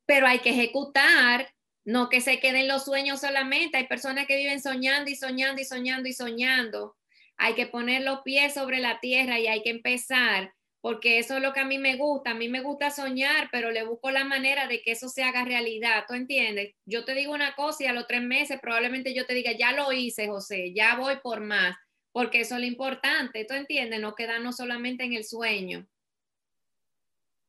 [0.05, 1.53] pero hay que ejecutar,
[1.91, 3.77] no que se queden los sueños solamente.
[3.77, 6.97] Hay personas que viven soñando y soñando y soñando y soñando.
[7.37, 11.43] Hay que poner los pies sobre la tierra y hay que empezar, porque eso es
[11.43, 12.31] lo que a mí me gusta.
[12.31, 15.45] A mí me gusta soñar, pero le busco la manera de que eso se haga
[15.45, 16.05] realidad.
[16.07, 16.75] ¿Tú entiendes?
[16.87, 19.73] Yo te digo una cosa y a los tres meses probablemente yo te diga, ya
[19.73, 21.77] lo hice, José, ya voy por más
[22.13, 24.01] porque eso es lo importante, ¿tú entiendes?
[24.01, 25.87] No quedarnos solamente en el sueño.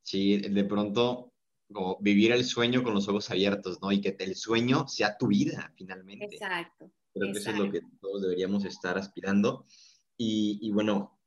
[0.04, 1.31] Sí, de pronto
[1.72, 3.92] como vivir el sueño con los ojos abiertos, ¿no?
[3.92, 6.26] Y que el sueño sea tu vida, finalmente.
[6.26, 6.92] Exacto.
[7.14, 9.66] Creo que eso es lo que todos deberíamos estar aspirando.
[10.18, 11.20] Y, bueno,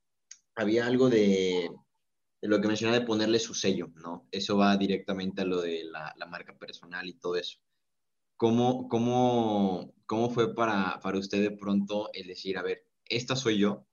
[0.54, 1.68] había algo de,
[2.42, 4.28] lo que mencionaba de ponerle su sello, ¿no?
[4.30, 7.58] Eso va directamente a lo de la, marca personal y todo eso.
[8.36, 13.58] ¿Cómo, cómo, cómo fue para, para usted de pronto el decir, a ver, esta soy
[13.58, 13.86] yo,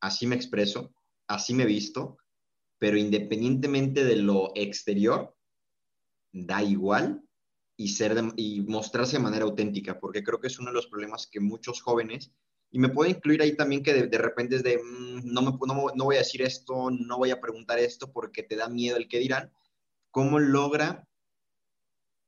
[0.00, 0.92] así me expreso,
[1.26, 2.18] así me visto,
[2.78, 5.35] pero independientemente de lo exterior,
[6.44, 7.22] da igual
[7.76, 11.26] y, ser y mostrarse de manera auténtica, porque creo que es uno de los problemas
[11.26, 12.32] que muchos jóvenes,
[12.70, 15.86] y me puedo incluir ahí también que de, repente es de, mm, no, me, no,
[15.94, 19.08] no voy a decir esto, no voy a preguntar esto porque te da miedo el
[19.08, 19.52] que dirán,
[20.10, 21.08] ¿cómo logra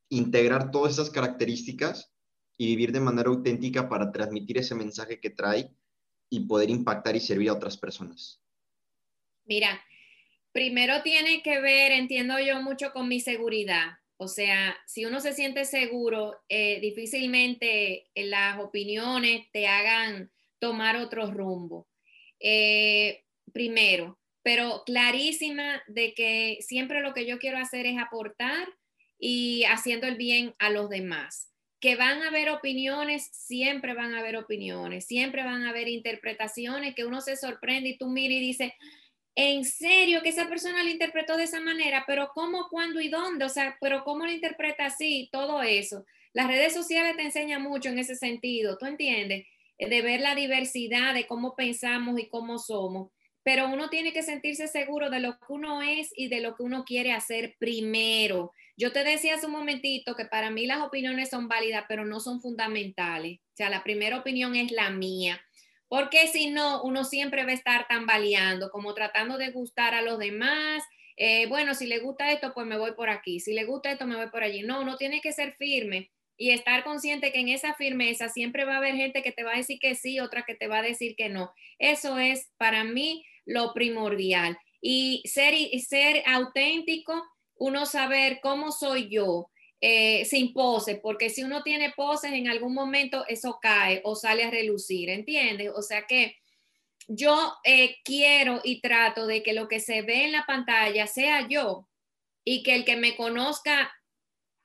[0.09, 2.13] integrar todas esas características
[2.57, 5.75] y vivir de manera auténtica para transmitir ese mensaje que trae
[6.31, 8.41] y poder impactar y servir a otras personas?
[9.45, 9.81] Mira,
[10.59, 13.93] primero tiene que ver, entiendo yo, mucho con mi seguridad.
[14.17, 21.31] O sea, si uno se siente seguro, eh, difícilmente las opiniones te hagan tomar otro
[21.31, 21.87] rumbo.
[22.41, 28.67] Eh, primero, pero clarísima de que siempre lo que yo quiero hacer es aportar
[29.17, 34.19] y haciendo el bien a los demás que van a haber opiniones, siempre van a
[34.19, 38.41] haber opiniones, siempre van a haber interpretaciones que uno se sorprende y tú miras y
[38.41, 38.73] dices,
[39.35, 43.45] en serio que esa persona lo interpretó de esa manera, pero cómo, cuándo y dónde,
[43.45, 46.05] o sea, pero cómo lo interpreta así, todo eso.
[46.33, 49.47] Las redes sociales te enseñan mucho en ese sentido, ¿tú entiendes?
[49.79, 53.11] De ver la diversidad, de cómo pensamos y cómo somos
[53.49, 56.65] pero uno tiene que sentirse seguro de lo que uno es y de lo que
[56.65, 58.53] uno quiere hacer primero.
[58.77, 62.21] Yo te decía hace un momentito que para mí las opiniones son válidas, pero no
[62.21, 63.39] son fundamentales.
[63.39, 65.41] O sea, la primera opinión es la mía.
[65.89, 70.19] Porque si no, uno siempre va a estar tambaleando, como tratando de gustar a los
[70.19, 70.83] demás.
[71.17, 73.41] Eh, bueno, si le gusta esto, pues me voy por aquí.
[73.41, 74.63] Si le gusta esto, me voy por allí.
[74.63, 78.75] No, uno tiene que ser firme y estar consciente que en esa firmeza siempre va
[78.75, 80.83] a haber gente que te va a decir que sí, otra que te va a
[80.83, 81.53] decir que no.
[81.79, 84.57] Eso es para mí lo primordial.
[84.81, 87.25] Y ser, ser auténtico,
[87.57, 92.75] uno saber cómo soy yo, eh, sin pose, porque si uno tiene poses, en algún
[92.75, 95.71] momento eso cae o sale a relucir, ¿entiendes?
[95.75, 96.37] O sea que
[97.07, 101.49] yo eh, quiero y trato de que lo que se ve en la pantalla sea
[101.49, 101.89] yo
[102.45, 103.93] y que el que me conozca,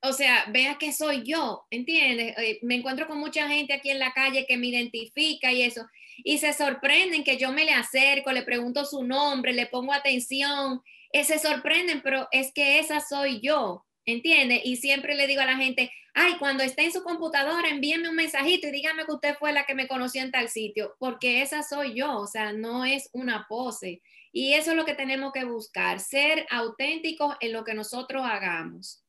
[0.02, 2.36] o sea, vea que soy yo, ¿entiendes?
[2.38, 5.86] Eh, me encuentro con mucha gente aquí en la calle que me identifica y eso,
[6.17, 10.82] y se sorprenden que yo me le acerco, le pregunto su nombre, le pongo atención,
[11.12, 14.61] eh, se sorprenden, pero es que esa soy yo, ¿entiende?
[14.63, 18.15] Y siempre le digo a la gente, ay, cuando esté en su computadora, envíeme un
[18.15, 21.63] mensajito y dígame que usted fue la que me conoció en tal sitio, porque esa
[21.63, 24.01] soy yo, o sea, no es una pose.
[24.31, 29.03] Y eso es lo que tenemos que buscar, ser auténticos en lo que nosotros hagamos.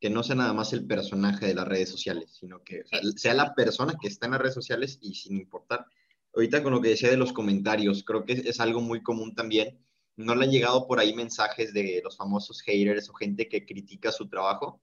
[0.00, 2.82] Que no sea nada más el personaje de las redes sociales, sino que
[3.16, 5.86] sea la persona que está en las redes sociales y sin importar
[6.34, 9.78] ahorita con lo que decía de los comentarios, creo que es, algo muy común también.
[10.16, 14.12] ¿No le han llegado por ahí mensajes de los famosos haters o gente que critica
[14.12, 14.80] su trabajo?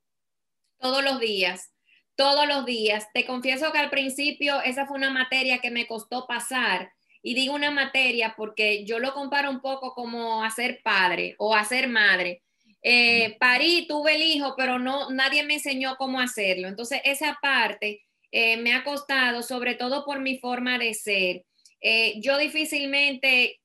[0.80, 1.72] Todos los días,
[2.16, 3.08] todos los días.
[3.14, 6.92] Te confieso que al principio esa fue una materia que me costó pasar.
[7.22, 11.54] Y digo una materia porque yo lo comparo un poco como a ser padre o
[11.54, 12.44] a ser madre.
[12.82, 16.68] Eh, parí, tuve el hijo, pero no, nadie me enseñó cómo hacerlo.
[16.68, 21.46] Entonces, esa parte eh, me ha costado, sobre todo por mi forma de ser.
[21.82, 23.59] Eh, yo difícilmente,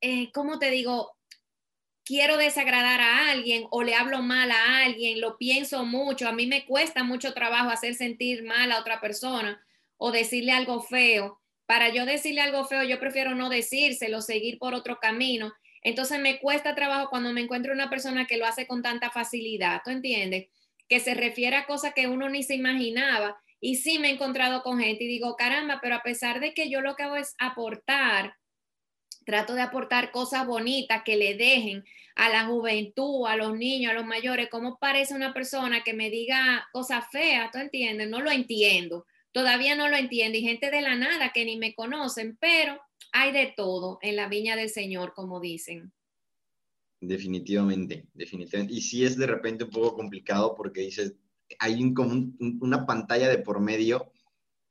[0.00, 1.16] eh, ¿cómo te digo?
[2.04, 6.46] Quiero desagradar a alguien o le hablo mal a alguien, lo pienso mucho, a mí
[6.46, 9.60] me cuesta mucho trabajo hacer sentir mal a otra persona
[9.96, 11.40] o decirle algo feo.
[11.66, 15.52] Para yo decirle algo feo, yo prefiero no decírselo, seguir por otro camino.
[15.82, 19.82] Entonces me cuesta trabajo cuando me encuentro una persona que lo hace con tanta facilidad,
[19.84, 20.48] ¿tú entiendes?
[20.88, 24.62] Que se refiere a cosas que uno ni se imaginaba Y sí me he encontrado
[24.62, 27.34] con gente y digo, caramba, pero a pesar de que yo lo que hago es
[27.38, 28.36] aportar,
[29.26, 31.84] trato de aportar cosas bonitas que le dejen
[32.14, 36.08] a la juventud, a los niños, a los mayores, ¿cómo parece una persona que me
[36.08, 37.50] diga cosas feas?
[37.50, 38.08] ¿Tú entiendes?
[38.08, 39.04] No lo entiendo.
[39.32, 40.38] Todavía no lo entiendo.
[40.38, 42.80] Y gente de la nada que ni me conocen, pero
[43.12, 45.92] hay de todo en la viña del Señor, como dicen.
[47.00, 48.74] Definitivamente, definitivamente.
[48.74, 51.14] Y sí es de repente un poco complicado porque dices,
[51.58, 51.82] hay
[52.38, 54.12] una pantalla de por medio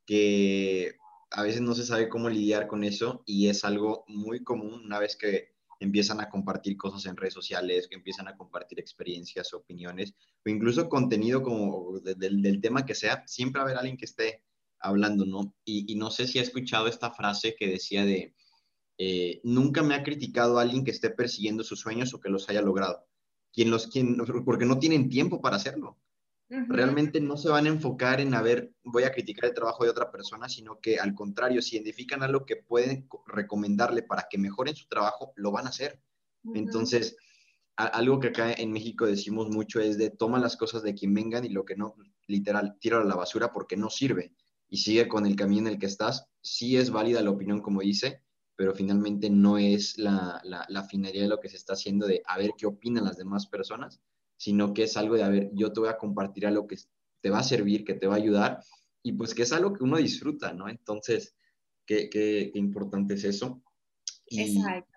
[0.06, 0.96] que
[1.36, 5.00] a veces no se sabe cómo lidiar con eso y es algo muy común una
[5.00, 5.50] vez que
[5.82, 10.88] empiezan a compartir cosas en redes sociales, que empiezan a compartir experiencias, opiniones o incluso
[10.88, 14.44] contenido como del tema que sea, siempre va a haber alguien que esté
[14.80, 15.54] hablando, ¿no?
[15.66, 18.34] Y, no sé si ha escuchado esta frase que decía de,
[18.98, 22.62] eh, nunca me ha criticado alguien que esté persiguiendo sus sueños o que los haya
[22.62, 23.06] logrado.
[23.52, 25.98] Quien los, quien, porque no tienen tiempo para hacerlo.
[26.48, 29.90] Realmente no se van a enfocar en, a ver, voy a criticar el trabajo de
[29.90, 34.76] otra persona, sino que al contrario, si identifican algo que pueden recomendarle para que mejoren
[34.76, 36.00] su trabajo, lo van a hacer.
[36.54, 37.18] Entonces,
[37.76, 41.46] algo que acá en México decimos mucho es de toma las cosas de quien vengan
[41.46, 41.96] y lo que no,
[42.28, 44.34] literal, tira a la basura porque no sirve
[44.70, 46.28] y sigue con el camino en el que estás.
[46.42, 48.22] Sí es válida la opinión, como dice,
[48.56, 52.38] pero finalmente no es la, la, finalidad de lo que se está haciendo de a
[52.38, 54.02] ver qué opinan las demás personas,
[54.38, 56.78] sino que es algo de a ver, yo te voy a compartir algo que
[57.22, 58.60] te va a servir, que te va a ayudar,
[59.02, 60.68] y pues que es algo que uno disfruta, ¿no?
[60.70, 61.36] Entonces,
[61.86, 63.62] qué, qué, importante es eso.
[64.28, 64.96] Exacto.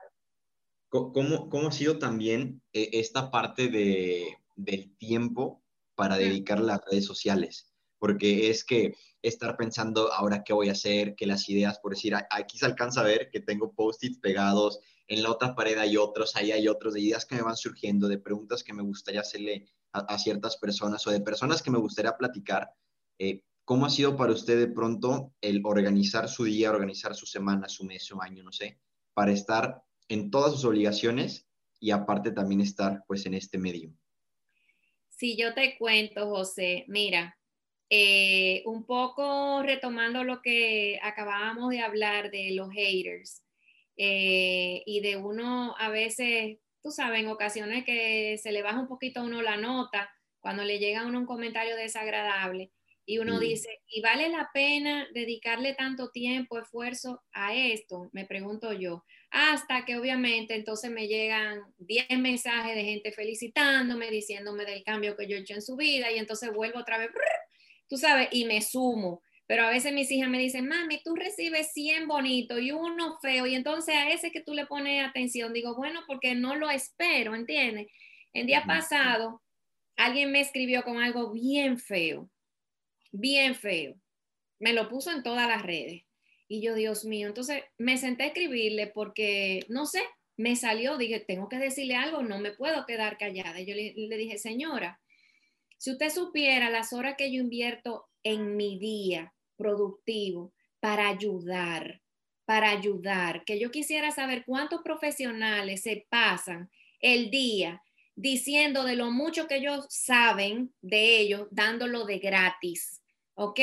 [0.88, 5.62] ¿cómo, ¿Cómo ha sido también eh, esta parte de, del tiempo
[5.94, 7.72] para dedicar las redes sociales?
[7.98, 12.14] Porque es que estar pensando ahora qué voy a hacer, que las ideas, por decir,
[12.30, 16.36] aquí se alcanza a ver que tengo post-its pegados, en la otra pared hay otros,
[16.36, 19.66] ahí hay otros, de ideas que me van surgiendo, de preguntas que me gustaría hacerle
[19.92, 22.70] a, ciertas personas o de personas que me gustaría platicar.
[23.18, 27.68] Eh, ¿Cómo ha sido para usted de pronto el organizar su día, organizar su semana,
[27.68, 28.78] su mes, su año, no sé,
[29.14, 31.46] para estar en todas sus obligaciones
[31.80, 33.90] y aparte también estar pues en este medio?
[35.08, 37.36] Si yo te cuento, José, mira,
[37.88, 43.42] eh, un poco retomando lo que acabábamos de hablar de los haters
[43.98, 48.88] eh, y de uno a veces, tú sabes, en ocasiones que se le baja un
[48.88, 52.70] poquito a uno la nota cuando le llega a uno un comentario desagradable
[53.08, 58.10] y uno dice, ¿y vale la pena dedicarle tanto tiempo, esfuerzo a esto?
[58.12, 59.02] Me pregunto yo.
[59.30, 65.26] Hasta que obviamente entonces me llegan 10 mensajes de gente felicitándome, diciéndome del cambio que
[65.26, 67.08] yo he hecho en su vida y entonces vuelvo otra vez
[67.88, 69.22] tú sabes, y me sumo.
[69.48, 73.46] Pero a veces mis hijas me dicen, mami, tú recibes 100 bonitos y uno feo,
[73.46, 77.34] y entonces a ese que tú le pones atención, digo, bueno, porque no lo espero,
[77.34, 77.86] ¿entiendes?
[78.34, 79.42] El día pasado,
[79.96, 82.28] alguien me escribió con algo bien feo,
[83.10, 83.94] bien feo.
[84.58, 86.02] Me lo puso en todas las redes.
[86.46, 90.02] Y yo, Dios mío, entonces me senté a escribirle porque, no sé,
[90.36, 93.58] me salió, dije, tengo que decirle algo, no me puedo quedar callada.
[93.60, 95.00] Y yo le, le dije, señora,
[95.78, 102.00] si usted supiera las horas que yo invierto en mi día productivo para ayudar,
[102.46, 107.82] para ayudar, que yo quisiera saber cuántos profesionales se pasan el día
[108.16, 113.02] diciendo de lo mucho que ellos saben de ellos, dándolo de gratis.
[113.34, 113.60] ¿Ok?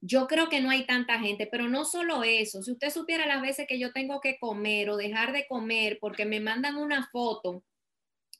[0.00, 2.62] Yo creo que no hay tanta gente, pero no solo eso.
[2.62, 6.24] Si usted supiera las veces que yo tengo que comer o dejar de comer porque
[6.24, 7.62] me mandan una foto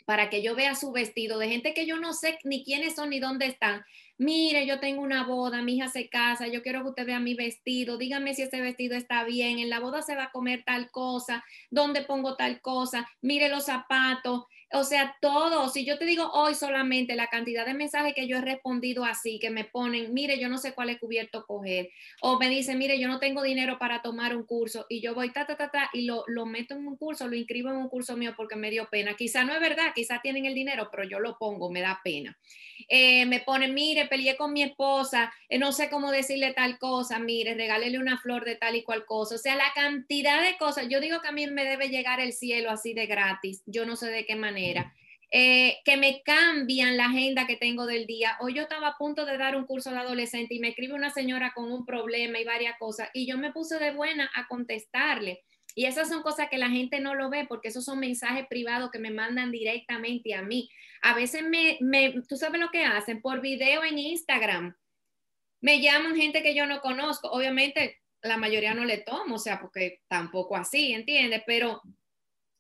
[0.07, 3.11] para que yo vea su vestido de gente que yo no sé ni quiénes son
[3.11, 3.85] ni dónde están.
[4.19, 7.35] Mire, yo tengo una boda, mi hija se casa, yo quiero que usted vea mi
[7.35, 10.90] vestido, dígame si ese vestido está bien, en la boda se va a comer tal
[10.90, 16.29] cosa, dónde pongo tal cosa, mire los zapatos, o sea, todo, si yo te digo
[16.33, 20.40] hoy solamente la cantidad de mensajes que yo he respondido así, que me ponen, mire,
[20.40, 23.79] yo no sé cuál es cubierto coger, o me dicen, mire, yo no tengo dinero
[23.79, 26.74] para tomar un curso, y yo voy, ta, ta, ta, ta, y lo, lo meto
[26.74, 29.14] en un curso, lo inscribo en un curso mío porque me dio pena.
[29.14, 32.37] Quizá no es verdad, quizá tienen el dinero, pero yo lo pongo, me da pena.
[32.88, 37.18] Eh, me ponen, mire, peleé con mi esposa, eh, no sé cómo decirle tal cosa,
[37.20, 39.37] mire, regálele una flor de tal y cual cosa.
[39.37, 42.33] O sea, la cantidad de cosas, yo digo que a mí me debe llegar el
[42.33, 47.07] cielo así de gratis, yo no sé de qué manera eh, que me cambian la
[47.07, 48.37] agenda que tengo del día.
[48.40, 51.11] Hoy yo estaba a punto de dar un curso de adolescente y me escribe una
[51.11, 55.42] señora con un problema y varias cosas y yo me puse de buena a contestarle.
[55.75, 58.90] Y esas son cosas que la gente no lo ve porque esos son mensajes privados
[58.90, 60.71] que me mandan directamente a mí.
[61.02, 64.77] A veces me, me tú sabes lo que hacen por video en Instagram.
[65.61, 67.29] Me llaman gente que yo no conozco.
[67.31, 71.42] Obviamente la mayoría no le tomo, o sea, porque tampoco así, ¿entiendes?
[71.46, 71.83] Pero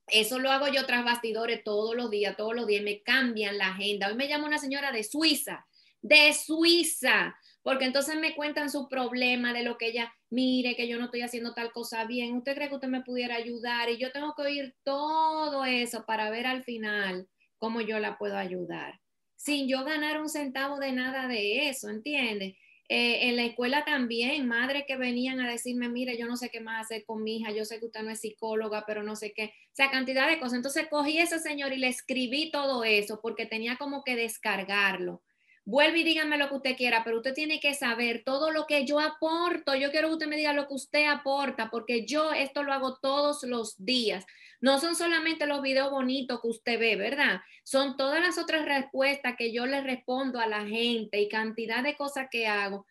[0.06, 3.68] eso lo hago yo tras bastidores todos los días, todos los días, me cambian la
[3.68, 4.08] agenda.
[4.08, 5.66] Hoy me llama una señora de Suiza,
[6.00, 10.98] de Suiza, porque entonces me cuentan su problema de lo que ella, mire que yo
[10.98, 13.90] no estoy haciendo tal cosa bien, ¿usted cree que usted me pudiera ayudar?
[13.90, 17.26] Y yo tengo que oír todo eso para ver al final
[17.58, 19.00] cómo yo la puedo ayudar,
[19.34, 22.54] sin yo ganar un centavo de nada de eso, ¿entiendes?
[22.88, 26.60] Eh, en la escuela también, madres que venían a decirme, mire, yo no sé qué
[26.60, 29.32] más hacer con mi hija, yo sé que usted no es psicóloga, pero no sé
[29.34, 30.54] qué, o sea, cantidad de cosas.
[30.54, 35.22] Entonces cogí a ese señor y le escribí todo eso porque tenía como que descargarlo.
[35.68, 38.86] Vuelve y dígame lo que usted quiera, pero usted tiene que saber todo lo que
[38.86, 39.74] yo aporto.
[39.74, 42.98] Yo quiero que usted me diga lo que usted aporta, porque yo esto lo hago
[43.02, 44.24] todos los días.
[44.60, 47.40] No son solamente los videos bonitos que usted ve, ¿verdad?
[47.64, 51.96] Son todas las otras respuestas que yo le respondo a la gente y cantidad de
[51.96, 52.86] cosas que hago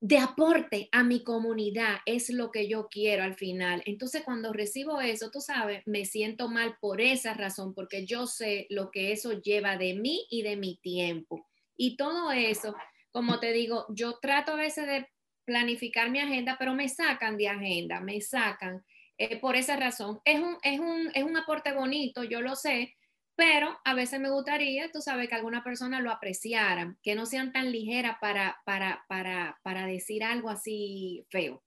[0.00, 3.82] de aporte a mi comunidad es lo que yo quiero al final.
[3.84, 8.66] Entonces, cuando recibo eso, tú sabes, me siento mal por esa razón, porque yo sé
[8.70, 11.46] lo que eso lleva de mí y de mi tiempo.
[11.76, 12.74] Y todo eso,
[13.10, 15.08] como te digo, yo trato a veces de
[15.44, 18.84] planificar mi agenda, pero me sacan de agenda, me sacan
[19.18, 20.20] eh, por esa razón.
[20.24, 22.94] Es un, es, un, es un aporte bonito, yo lo sé,
[23.36, 27.52] pero a veces me gustaría, tú sabes, que alguna persona lo apreciara, que no sean
[27.52, 31.62] tan ligeras para, para, para, para decir algo así feo.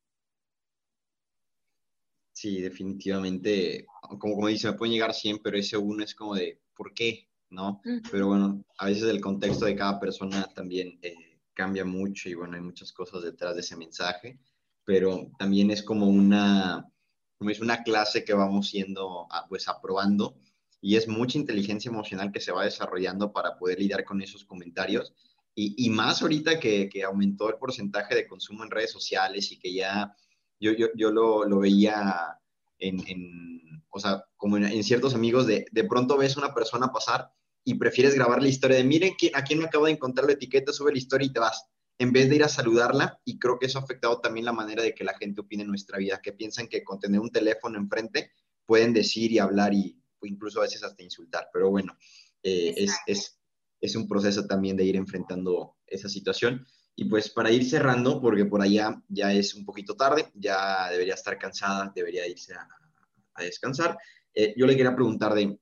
[2.31, 3.85] Sí, definitivamente,
[4.19, 7.26] como, como dice, me pueden llegar 100, pero ese uno es como de, ¿por qué?
[7.49, 7.81] ¿No?
[8.11, 12.55] Pero bueno, a veces el contexto de cada persona también eh, cambia mucho y bueno,
[12.55, 14.39] hay muchas cosas detrás de ese mensaje,
[14.85, 16.85] pero también es como una,
[17.37, 20.37] como es una clase que vamos siendo, ah, pues aprobando
[20.81, 25.13] y es mucha inteligencia emocional que se va desarrollando para poder lidiar con esos comentarios.
[25.55, 29.57] Y, y más ahorita que, que, aumentó el porcentaje de consumo en redes sociales y
[29.57, 30.15] que ya
[30.59, 32.37] yo, yo, yo lo, lo veía
[32.79, 33.61] en, en,
[33.97, 37.31] o sea, como en, en, ciertos amigos, de, de pronto ves una persona pasar
[37.63, 40.71] y prefieres grabar la historia de, miren a quién me acabo de encontrar la etiqueta,
[40.71, 41.65] sube la historia y te vas,
[41.97, 43.19] en vez de ir a saludarla.
[43.25, 45.69] Y creo que eso ha afectado también la manera de que la gente opine en
[45.69, 48.31] nuestra vida, que piensan que con tener un teléfono enfrente
[48.65, 51.49] pueden decir y hablar y incluso a veces hasta insultar.
[51.51, 51.97] Pero bueno,
[52.43, 53.39] eh, es, es,
[53.81, 56.65] es un proceso también de ir enfrentando esa situación.
[56.95, 61.15] Y pues para ir cerrando, porque por allá ya es un poquito tarde, ya debería
[61.15, 62.67] estar cansada, debería irse a,
[63.43, 63.97] descansar.
[64.33, 65.57] Eh, yo le quería preguntar de,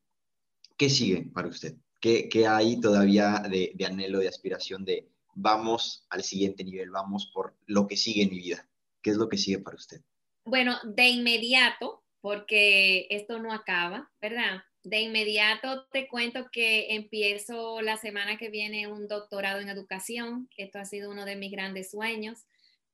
[0.77, 1.75] ¿qué sigue para usted?
[1.99, 7.87] ¿Qué, hay todavía de, anhelo, de aspiración de vamos al siguiente nivel, vamos por lo
[7.87, 8.67] que sigue en mi vida?
[9.01, 10.01] ¿Qué es lo que sigue para usted?
[10.45, 14.63] Bueno, de inmediato, porque esto no acaba, ¿verdad?
[14.83, 20.47] De inmediato te cuento que empiezo la semana que viene un doctorado en educación.
[20.57, 22.45] Esto ha sido uno de mis grandes sueños,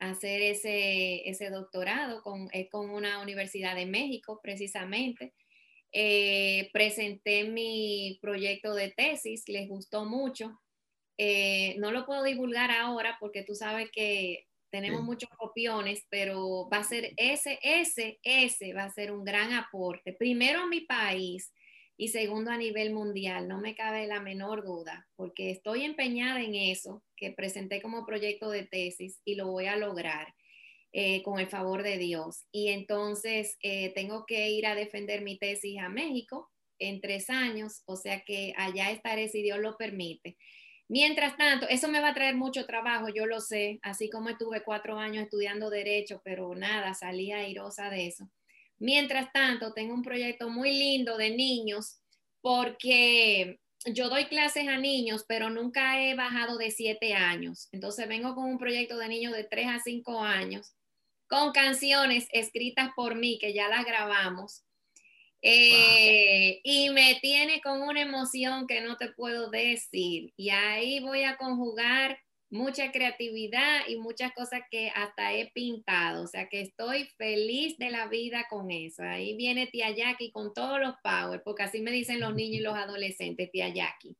[0.02, 5.34] hacer ese, ese doctorado con, con una universidad de México, precisamente.
[5.94, 10.60] Eh, presenté mi proyecto de tesis, les gustó mucho.
[11.18, 16.78] Eh, no lo puedo divulgar ahora porque tú sabes que tenemos muchos copiones, pero va
[16.78, 20.14] a ser ese, ese, ese va a ser un gran aporte.
[20.14, 21.54] Primero a mi país
[21.98, 26.56] y segundo a nivel mundial, no me cabe la menor duda, porque estoy empeñada en
[26.56, 30.34] eso que presenté como proyecto de tesis y lo voy a lograr.
[30.94, 32.44] Eh, con el favor de Dios.
[32.52, 37.82] Y entonces eh, tengo que ir a defender mi tesis a México en tres años,
[37.86, 40.36] o sea que allá estaré si Dios lo permite.
[40.90, 44.64] Mientras tanto, eso me va a traer mucho trabajo, yo lo sé, así como estuve
[44.64, 48.30] cuatro años estudiando derecho, pero nada, salí airosa de eso.
[48.82, 52.00] Mientras tanto, tengo un proyecto muy lindo de niños
[52.42, 57.70] porque yo doy clases a niños, pero nunca he bajado de siete años.
[57.72, 60.74] Entonces vengo con un proyecto de niños de tres a cinco años
[61.28, 64.64] con canciones escritas por mí, que ya las grabamos.
[65.44, 70.34] Eh, y me tiene con una emoción que no te puedo decir.
[70.36, 72.20] Y ahí voy a conjugar
[72.52, 76.24] mucha creatividad y muchas cosas que hasta he pintado.
[76.24, 79.02] O sea que estoy feliz de la vida con eso.
[79.04, 82.64] Ahí viene tía Jackie con todos los power, porque así me dicen los niños y
[82.64, 84.16] los adolescentes, tía Jackie.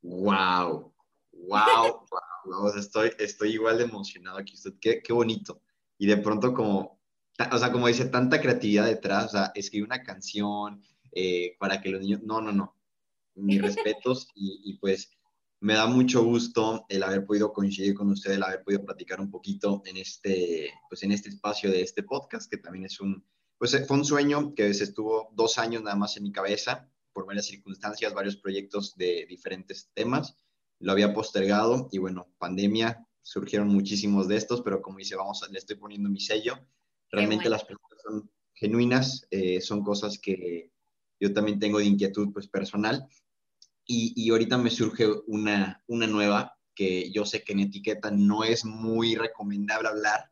[0.00, 0.94] Wow,
[1.32, 2.06] wow,
[2.44, 2.76] wow.
[2.78, 4.54] Estoy, estoy igual de emocionado aquí.
[4.80, 5.60] Qué, qué bonito
[6.02, 6.98] y de pronto como,
[7.52, 10.82] o sea, como dice, tanta creatividad detrás, o sea, escribir una canción
[11.12, 12.76] eh, para que los niños, no, no, no,
[13.36, 13.62] mis
[14.02, 15.12] respetos y, y, pues
[15.62, 19.30] me da mucho gusto el haber podido coincidir con usted, el haber podido platicar un
[19.30, 23.24] poquito en este, pues en este espacio de este podcast, que también es un,
[23.58, 27.26] pues fue un sueño que se estuvo dos años nada más en mi cabeza, por
[27.26, 30.36] varias circunstancias, varios proyectos de diferentes temas,
[30.80, 35.58] lo había postergado y bueno, pandemia, surgieron muchísimos de estos, pero como dice, vamos, le
[35.60, 36.58] estoy poniendo mi sello.
[37.08, 40.72] Realmente las preguntas son genuinas, eh, son cosas que
[41.20, 43.06] yo también tengo de inquietud pues personal.
[43.84, 48.44] Y, y, ahorita me surge una, una nueva que yo sé que en etiqueta no
[48.44, 50.30] es muy recomendable hablar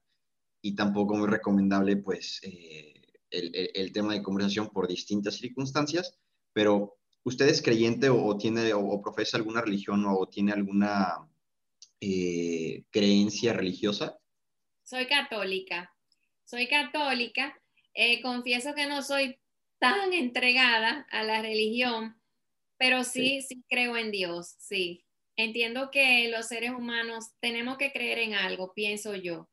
[0.63, 6.19] y tampoco muy recomendable pues eh, el, el, tema de conversación por distintas circunstancias,
[6.53, 11.29] pero ¿usted es creyente o, tiene o, profesa alguna religión o tiene alguna
[12.01, 14.19] eh, creencia religiosa?
[14.83, 15.95] Soy católica,
[16.45, 17.61] soy católica,
[17.95, 19.39] eh, confieso que no soy
[19.79, 22.20] tan entregada a la religión,
[22.81, 25.05] pero sí, sí, creo en Dios, sí.
[25.37, 29.51] Entiendo que los seres humanos tenemos que creer en algo, pienso yo.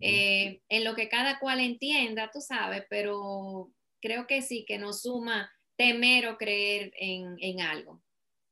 [0.00, 3.72] Eh, en lo que cada cual entienda, tú sabes, pero
[4.02, 8.02] creo que sí, que nos suma temer o creer en, algo.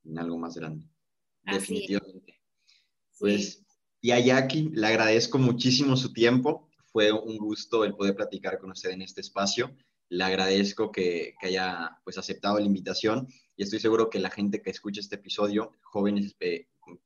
[0.05, 0.87] En algo más grande.
[1.43, 2.41] Definitivamente.
[3.19, 3.65] Pues,
[4.01, 6.71] y a Jackie, le agradezco muchísimo su tiempo.
[6.93, 9.77] Fue un gusto el poder platicar con usted en este espacio.
[10.13, 14.69] Le agradezco que, haya pues, aceptado la invitación y estoy seguro que la gente que
[14.69, 16.37] escucha este episodio, jóvenes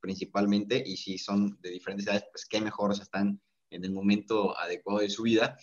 [0.01, 3.41] principalmente, y si son de diferentes edades, pues qué mejor, están
[3.71, 5.57] en el momento adecuado de su vida,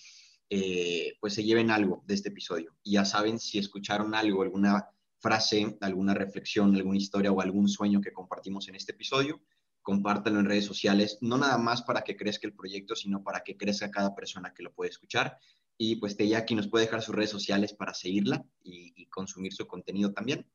[0.50, 2.78] eh, pues se lleven algo de este episodio.
[2.82, 4.88] Ya saben, si escucharon algo, alguna
[5.20, 9.42] frase, alguna reflexión, alguna historia o algún sueño que compartimos en este episodio,
[9.82, 13.58] compártanlo en redes sociales, no nada más para que crezca el proyecto, sino para que
[13.58, 15.38] crezca cada persona que lo puede escuchar.
[15.78, 20.12] Y pues aquí nos puede dejar sus redes sociales para seguirla y, consumir su contenido
[20.12, 20.46] también.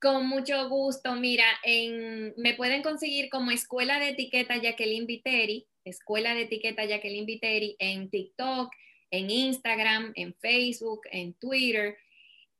[0.00, 1.14] Con mucho gusto.
[1.14, 1.44] Mira,
[2.36, 8.10] me pueden conseguir como Escuela de Etiqueta Jacqueline Viteri, Escuela de Etiqueta Jacqueline Viteri en
[8.10, 8.72] TikTok,
[9.10, 11.96] en Instagram, en Facebook, en Twitter.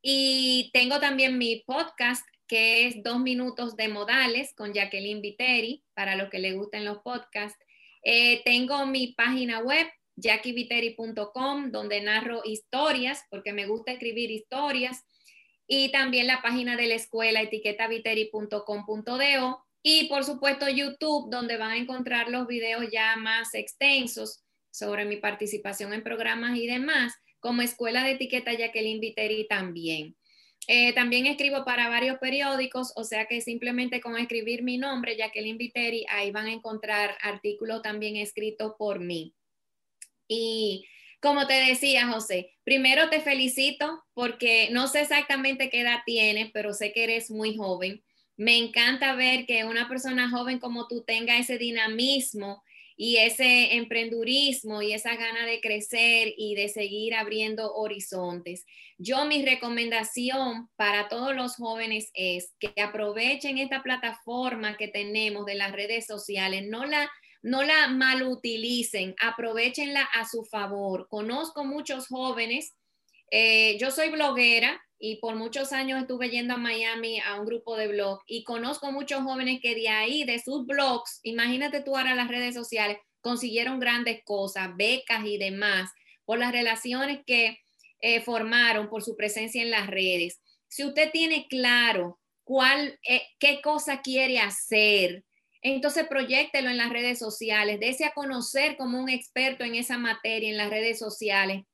[0.03, 6.17] Y tengo también mi podcast que es Dos Minutos de Modales con Jacqueline Viteri, para
[6.17, 7.65] los que le gusten los podcasts.
[8.03, 9.87] Eh, tengo mi página web,
[10.21, 15.05] jackieviteri.com, donde narro historias, porque me gusta escribir historias
[15.67, 21.77] y también la página de la escuela etiquetaviteri.com.do y por supuesto YouTube, donde van a
[21.77, 28.05] encontrar los videos ya más extensos sobre mi participación en programas y demás, como Escuela
[28.05, 30.17] de Etiqueta Jacqueline Viteri también.
[30.67, 35.57] Eh, también escribo para varios periódicos, o sea que simplemente con escribir mi nombre, Jacqueline
[35.57, 39.35] Viteri, ahí van a encontrar artículos también escritos por mí.
[40.33, 40.87] Y
[41.21, 46.73] como te decía, José, primero te felicito porque no sé exactamente qué edad tienes, pero
[46.73, 48.05] sé que eres muy joven.
[48.37, 52.63] Me encanta ver que una persona joven como tú tenga ese dinamismo
[52.97, 58.65] y ese emprendurismo y esa gana de crecer y de seguir abriendo horizontes.
[58.97, 65.57] Yo mi recomendación para todos los jóvenes es que aprovechen esta plataforma que tenemos de
[65.57, 67.11] las redes sociales, no la
[67.43, 71.09] no la malutilicen, aprovechenla a su favor.
[71.09, 72.75] Conozco muchos jóvenes,
[73.31, 77.77] eh, yo soy bloguera y por muchos años estuve yendo a Miami a un grupo
[77.77, 82.15] de blog y conozco muchos jóvenes que de ahí, de sus blogs, imagínate tú ahora
[82.15, 85.91] las redes sociales, consiguieron grandes cosas, becas y demás,
[86.25, 87.59] por las relaciones que
[88.01, 90.41] eh, formaron, por su presencia en las redes.
[90.69, 95.25] Si usted tiene claro cuál, eh, qué cosa quiere hacer,
[95.63, 100.49] entonces proyectelo en las redes sociales, dése a conocer como un experto en esa materia
[100.49, 101.65] en las redes sociales.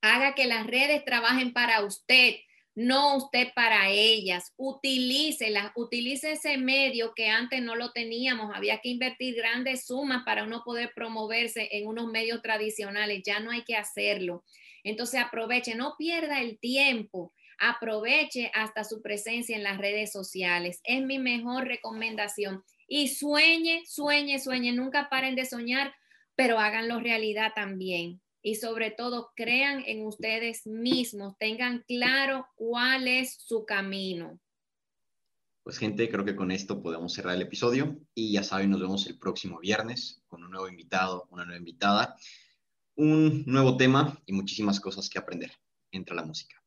[0.00, 2.36] Haga que las redes trabajen para usted,
[2.76, 4.52] no usted para ellas.
[4.56, 8.54] Utilícelas, utilice ese medio que antes no lo teníamos.
[8.54, 13.22] Había que invertir grandes sumas para uno poder promoverse en unos medios tradicionales.
[13.26, 14.44] Ya no hay que hacerlo.
[14.84, 20.80] Entonces aproveche, no pierda el tiempo aproveche hasta su presencia en las redes sociales.
[20.84, 25.94] Es mi mejor recomendación y sueñe, sueñe, sueñe, nunca paren de soñar,
[26.34, 28.20] pero háganlo realidad también.
[28.42, 34.40] Y sobre todo, crean en ustedes mismos, tengan claro cuál es su camino.
[35.62, 39.06] Pues gente, creo que con esto podemos cerrar el episodio y ya saben, nos vemos
[39.06, 42.16] el próximo viernes con un nuevo invitado, una nueva invitada,
[42.94, 45.52] un nuevo tema y muchísimas cosas que aprender.
[45.92, 46.57] Entra la música.